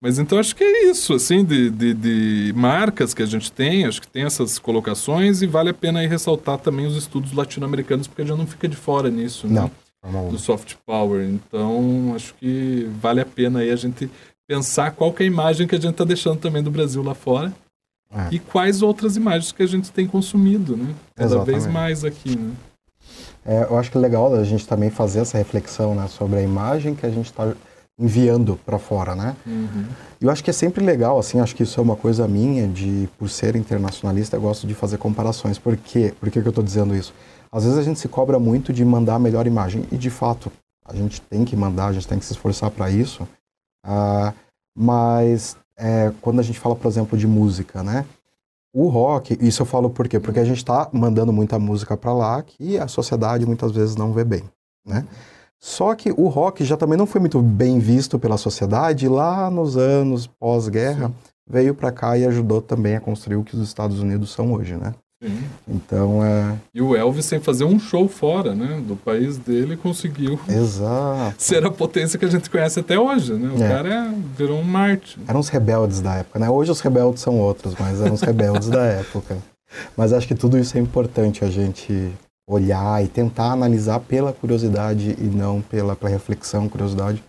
Mas 0.02 0.18
então 0.18 0.38
acho 0.38 0.56
que 0.56 0.64
é 0.64 0.90
isso, 0.90 1.12
assim, 1.12 1.44
de, 1.44 1.68
de, 1.68 1.92
de, 1.92 2.52
marcas 2.56 3.12
que 3.12 3.22
a 3.22 3.26
gente 3.26 3.52
tem, 3.52 3.84
acho 3.84 4.00
que 4.00 4.08
tem 4.08 4.24
essas 4.24 4.58
colocações 4.58 5.42
e 5.42 5.46
vale 5.46 5.68
a 5.68 5.74
pena 5.74 6.00
aí 6.00 6.06
ressaltar 6.06 6.58
também 6.58 6.86
os 6.86 6.96
estudos 6.96 7.32
latino-americanos, 7.32 8.08
porque 8.08 8.24
já 8.24 8.34
não 8.34 8.46
fica 8.46 8.66
de 8.66 8.76
fora 8.76 9.10
nisso, 9.10 9.46
né? 9.46 9.70
não, 10.02 10.30
Do 10.30 10.38
soft 10.38 10.76
power. 10.86 11.22
Então, 11.28 12.14
acho 12.14 12.34
que 12.34 12.88
vale 13.00 13.20
a 13.20 13.26
pena 13.26 13.60
aí 13.60 13.70
a 13.70 13.76
gente 13.76 14.10
pensar 14.48 14.92
qual 14.92 15.14
é 15.18 15.22
a 15.22 15.26
imagem 15.26 15.66
que 15.66 15.74
a 15.74 15.80
gente 15.80 15.92
está 15.92 16.04
deixando 16.04 16.40
também 16.40 16.62
do 16.62 16.70
Brasil 16.70 17.02
lá 17.02 17.14
fora 17.14 17.54
é. 18.10 18.28
e 18.34 18.38
quais 18.38 18.80
outras 18.82 19.16
imagens 19.16 19.52
que 19.52 19.62
a 19.62 19.66
gente 19.66 19.92
tem 19.92 20.06
consumido, 20.06 20.76
né? 20.76 20.94
Cada 21.14 21.34
Exatamente. 21.34 21.60
vez 21.60 21.66
mais 21.72 22.04
aqui, 22.04 22.36
né? 22.36 22.52
É, 23.44 23.64
eu 23.64 23.78
acho 23.78 23.90
que 23.90 23.96
é 23.96 24.00
legal 24.00 24.34
a 24.34 24.44
gente 24.44 24.66
também 24.66 24.90
fazer 24.90 25.20
essa 25.20 25.38
reflexão 25.38 25.94
né, 25.94 26.06
sobre 26.08 26.38
a 26.38 26.42
imagem 26.42 26.94
que 26.94 27.06
a 27.06 27.10
gente 27.10 27.26
está 27.26 27.54
enviando 28.00 28.58
para 28.64 28.78
fora, 28.78 29.14
né? 29.14 29.36
Uhum. 29.46 29.84
Eu 30.20 30.30
acho 30.30 30.42
que 30.42 30.48
é 30.48 30.52
sempre 30.52 30.82
legal, 30.82 31.18
assim, 31.18 31.38
acho 31.38 31.54
que 31.54 31.62
isso 31.62 31.78
é 31.78 31.82
uma 31.82 31.96
coisa 31.96 32.26
minha 32.26 32.66
de, 32.66 33.08
por 33.18 33.28
ser 33.28 33.54
internacionalista, 33.54 34.36
eu 34.36 34.40
gosto 34.40 34.66
de 34.66 34.74
fazer 34.74 34.96
comparações. 34.96 35.58
Por 35.58 35.76
quê? 35.76 36.14
Por 36.18 36.30
que, 36.30 36.40
que 36.40 36.48
eu 36.48 36.50
estou 36.50 36.64
dizendo 36.64 36.96
isso? 36.96 37.12
Às 37.52 37.64
vezes 37.64 37.78
a 37.78 37.82
gente 37.82 38.00
se 38.00 38.08
cobra 38.08 38.38
muito 38.38 38.72
de 38.72 38.84
mandar 38.84 39.16
a 39.16 39.18
melhor 39.18 39.46
imagem, 39.46 39.84
e 39.92 39.98
de 39.98 40.08
fato, 40.08 40.50
a 40.84 40.94
gente 40.96 41.20
tem 41.20 41.44
que 41.44 41.54
mandar, 41.54 41.88
a 41.88 41.92
gente 41.92 42.08
tem 42.08 42.18
que 42.18 42.24
se 42.24 42.32
esforçar 42.32 42.70
para 42.70 42.90
isso, 42.90 43.24
uh, 43.84 44.32
mas 44.74 45.56
é, 45.76 46.10
quando 46.22 46.40
a 46.40 46.42
gente 46.42 46.58
fala, 46.58 46.74
por 46.74 46.88
exemplo, 46.88 47.18
de 47.18 47.26
música, 47.26 47.82
né? 47.82 48.06
O 48.72 48.88
rock, 48.88 49.36
isso 49.40 49.62
eu 49.62 49.66
falo 49.66 49.90
por 49.90 50.08
quê? 50.08 50.20
Porque 50.20 50.38
a 50.38 50.44
gente 50.44 50.58
está 50.58 50.88
mandando 50.92 51.32
muita 51.32 51.58
música 51.58 51.96
para 51.96 52.12
lá 52.12 52.40
que 52.40 52.78
a 52.78 52.86
sociedade 52.86 53.44
muitas 53.44 53.72
vezes 53.72 53.96
não 53.96 54.12
vê 54.12 54.24
bem, 54.24 54.44
né? 54.86 55.04
Só 55.60 55.94
que 55.94 56.10
o 56.10 56.26
rock 56.28 56.64
já 56.64 56.76
também 56.76 56.96
não 56.96 57.06
foi 57.06 57.20
muito 57.20 57.40
bem 57.42 57.78
visto 57.78 58.18
pela 58.18 58.38
sociedade. 58.38 59.08
Lá 59.08 59.50
nos 59.50 59.76
anos 59.76 60.26
pós-guerra, 60.26 61.12
veio 61.46 61.74
para 61.74 61.92
cá 61.92 62.16
e 62.16 62.24
ajudou 62.24 62.62
também 62.62 62.96
a 62.96 63.00
construir 63.00 63.36
o 63.36 63.44
que 63.44 63.54
os 63.54 63.62
Estados 63.62 64.00
Unidos 64.00 64.30
são 64.30 64.52
hoje, 64.54 64.76
né? 64.76 64.94
Sim. 65.22 65.38
Então 65.68 66.24
é. 66.24 66.56
E 66.74 66.80
o 66.80 66.96
Elvis, 66.96 67.26
sem 67.26 67.38
fazer 67.40 67.64
um 67.64 67.78
show 67.78 68.08
fora, 68.08 68.54
né? 68.54 68.82
Do 68.86 68.96
país 68.96 69.36
dele, 69.36 69.76
conseguiu 69.76 70.40
Exato. 70.48 71.34
ser 71.36 71.64
a 71.66 71.70
potência 71.70 72.18
que 72.18 72.24
a 72.24 72.28
gente 72.28 72.48
conhece 72.48 72.80
até 72.80 72.98
hoje, 72.98 73.34
né? 73.34 73.52
O 73.54 73.62
é. 73.62 73.68
cara 73.68 74.14
virou 74.34 74.58
um 74.58 74.64
Marte. 74.64 75.18
Eram 75.28 75.40
os 75.40 75.50
rebeldes 75.50 76.00
da 76.00 76.14
época, 76.14 76.38
né? 76.38 76.48
Hoje 76.48 76.70
os 76.70 76.80
rebeldes 76.80 77.22
são 77.22 77.38
outros, 77.38 77.74
mas 77.78 78.00
eram 78.00 78.14
os 78.14 78.22
rebeldes 78.22 78.68
da 78.70 78.82
época. 78.82 79.36
Mas 79.96 80.12
acho 80.12 80.26
que 80.26 80.34
tudo 80.34 80.58
isso 80.58 80.76
é 80.76 80.80
importante 80.80 81.44
a 81.44 81.48
gente 81.48 82.12
olhar 82.50 83.02
e 83.04 83.08
tentar 83.08 83.52
analisar 83.52 84.00
pela 84.00 84.32
curiosidade 84.32 85.14
e 85.18 85.24
não 85.24 85.62
pela, 85.62 85.94
pela 85.94 86.10
reflexão, 86.10 86.68
curiosidade 86.68 87.22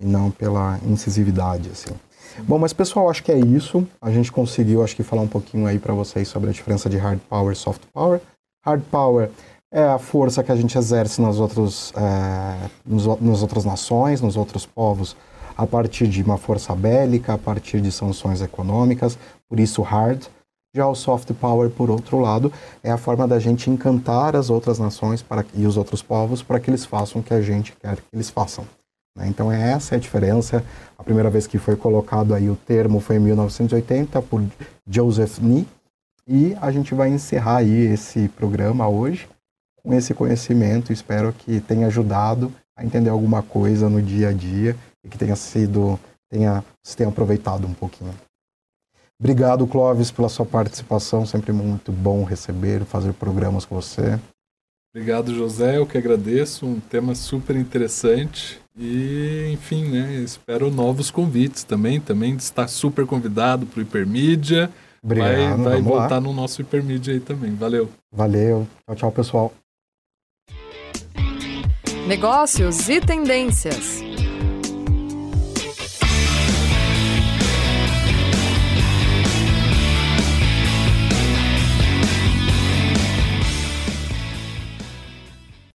e 0.00 0.04
não 0.04 0.30
pela 0.30 0.78
incisividade, 0.84 1.70
assim. 1.70 1.94
Bom, 2.42 2.58
mas 2.58 2.72
pessoal, 2.72 3.08
acho 3.08 3.22
que 3.22 3.32
é 3.32 3.38
isso. 3.38 3.86
A 4.00 4.10
gente 4.10 4.30
conseguiu, 4.30 4.82
acho 4.82 4.96
que 4.96 5.02
falar 5.02 5.22
um 5.22 5.28
pouquinho 5.28 5.66
aí 5.66 5.78
para 5.78 5.94
vocês 5.94 6.28
sobre 6.28 6.50
a 6.50 6.52
diferença 6.52 6.90
de 6.90 6.96
hard 6.96 7.20
power 7.30 7.52
e 7.52 7.56
soft 7.56 7.82
power. 7.92 8.20
Hard 8.64 8.82
power 8.90 9.30
é 9.72 9.84
a 9.84 9.98
força 9.98 10.42
que 10.42 10.52
a 10.52 10.56
gente 10.56 10.76
exerce 10.76 11.20
nas 11.22 11.38
outras, 11.38 11.92
é, 11.96 12.68
nos, 12.84 13.06
nas 13.20 13.42
outras 13.42 13.64
nações, 13.64 14.20
nos 14.20 14.36
outros 14.36 14.66
povos, 14.66 15.16
a 15.56 15.66
partir 15.66 16.08
de 16.08 16.22
uma 16.22 16.36
força 16.36 16.74
bélica, 16.74 17.34
a 17.34 17.38
partir 17.38 17.80
de 17.80 17.90
sanções 17.90 18.42
econômicas, 18.42 19.16
por 19.48 19.58
isso 19.58 19.80
hard. 19.82 20.24
Já 20.76 20.86
o 20.86 20.94
soft 20.94 21.32
power, 21.32 21.70
por 21.70 21.88
outro 21.88 22.20
lado, 22.20 22.52
é 22.82 22.90
a 22.90 22.98
forma 22.98 23.26
da 23.26 23.38
gente 23.38 23.70
encantar 23.70 24.36
as 24.36 24.50
outras 24.50 24.78
nações 24.78 25.22
para, 25.22 25.42
e 25.54 25.64
os 25.64 25.78
outros 25.78 26.02
povos 26.02 26.42
para 26.42 26.60
que 26.60 26.68
eles 26.68 26.84
façam 26.84 27.22
o 27.22 27.24
que 27.24 27.32
a 27.32 27.40
gente 27.40 27.72
quer 27.80 27.96
que 27.96 28.02
eles 28.12 28.28
façam. 28.28 28.66
Né? 29.16 29.26
Então, 29.26 29.50
essa 29.50 29.94
é 29.94 29.96
a 29.96 29.98
diferença. 29.98 30.62
A 30.98 31.02
primeira 31.02 31.30
vez 31.30 31.46
que 31.46 31.56
foi 31.56 31.76
colocado 31.76 32.34
aí 32.34 32.50
o 32.50 32.56
termo 32.56 33.00
foi 33.00 33.16
em 33.16 33.20
1980 33.20 34.20
por 34.20 34.44
Joseph 34.86 35.38
Nee. 35.38 35.66
E 36.28 36.54
a 36.60 36.70
gente 36.70 36.94
vai 36.94 37.08
encerrar 37.08 37.58
aí 37.58 37.86
esse 37.86 38.28
programa 38.28 38.86
hoje 38.86 39.26
com 39.82 39.94
esse 39.94 40.12
conhecimento. 40.12 40.92
Espero 40.92 41.32
que 41.32 41.58
tenha 41.58 41.86
ajudado 41.86 42.52
a 42.76 42.84
entender 42.84 43.08
alguma 43.08 43.42
coisa 43.42 43.88
no 43.88 44.02
dia 44.02 44.28
a 44.28 44.32
dia 44.34 44.76
e 45.02 45.08
que 45.08 45.16
tenha 45.16 45.36
sido, 45.36 45.98
tenha, 46.28 46.62
se 46.84 46.94
tenha 46.94 47.08
aproveitado 47.08 47.66
um 47.66 47.72
pouquinho. 47.72 48.12
Obrigado, 49.18 49.66
Clóvis, 49.66 50.10
pela 50.10 50.28
sua 50.28 50.44
participação. 50.44 51.24
Sempre 51.24 51.52
muito 51.52 51.90
bom 51.90 52.22
receber, 52.24 52.84
fazer 52.84 53.12
programas 53.14 53.64
com 53.64 53.74
você. 53.74 54.18
Obrigado, 54.94 55.34
José. 55.34 55.76
Eu 55.78 55.86
que 55.86 55.98
agradeço. 55.98 56.66
Um 56.66 56.80
tema 56.80 57.14
super 57.14 57.56
interessante. 57.56 58.60
E, 58.78 59.50
enfim, 59.52 59.84
né, 59.84 60.14
espero 60.24 60.70
novos 60.70 61.10
convites 61.10 61.64
também. 61.64 62.00
Também 62.00 62.34
está 62.34 62.66
super 62.66 63.06
convidado 63.06 63.66
para 63.66 63.80
o 63.80 63.82
Hipermídia. 63.82 64.70
Obrigado. 65.02 65.62
Vai, 65.62 65.72
vai 65.72 65.82
voltar 65.82 66.14
lá. 66.14 66.20
no 66.20 66.32
nosso 66.32 66.60
Hipermídia 66.60 67.14
aí 67.14 67.20
também. 67.20 67.54
Valeu. 67.54 67.90
Valeu. 68.12 68.66
Tchau, 68.86 68.96
tchau, 68.96 69.12
pessoal. 69.12 69.52
Negócios 72.06 72.88
e 72.88 73.00
tendências. 73.00 74.05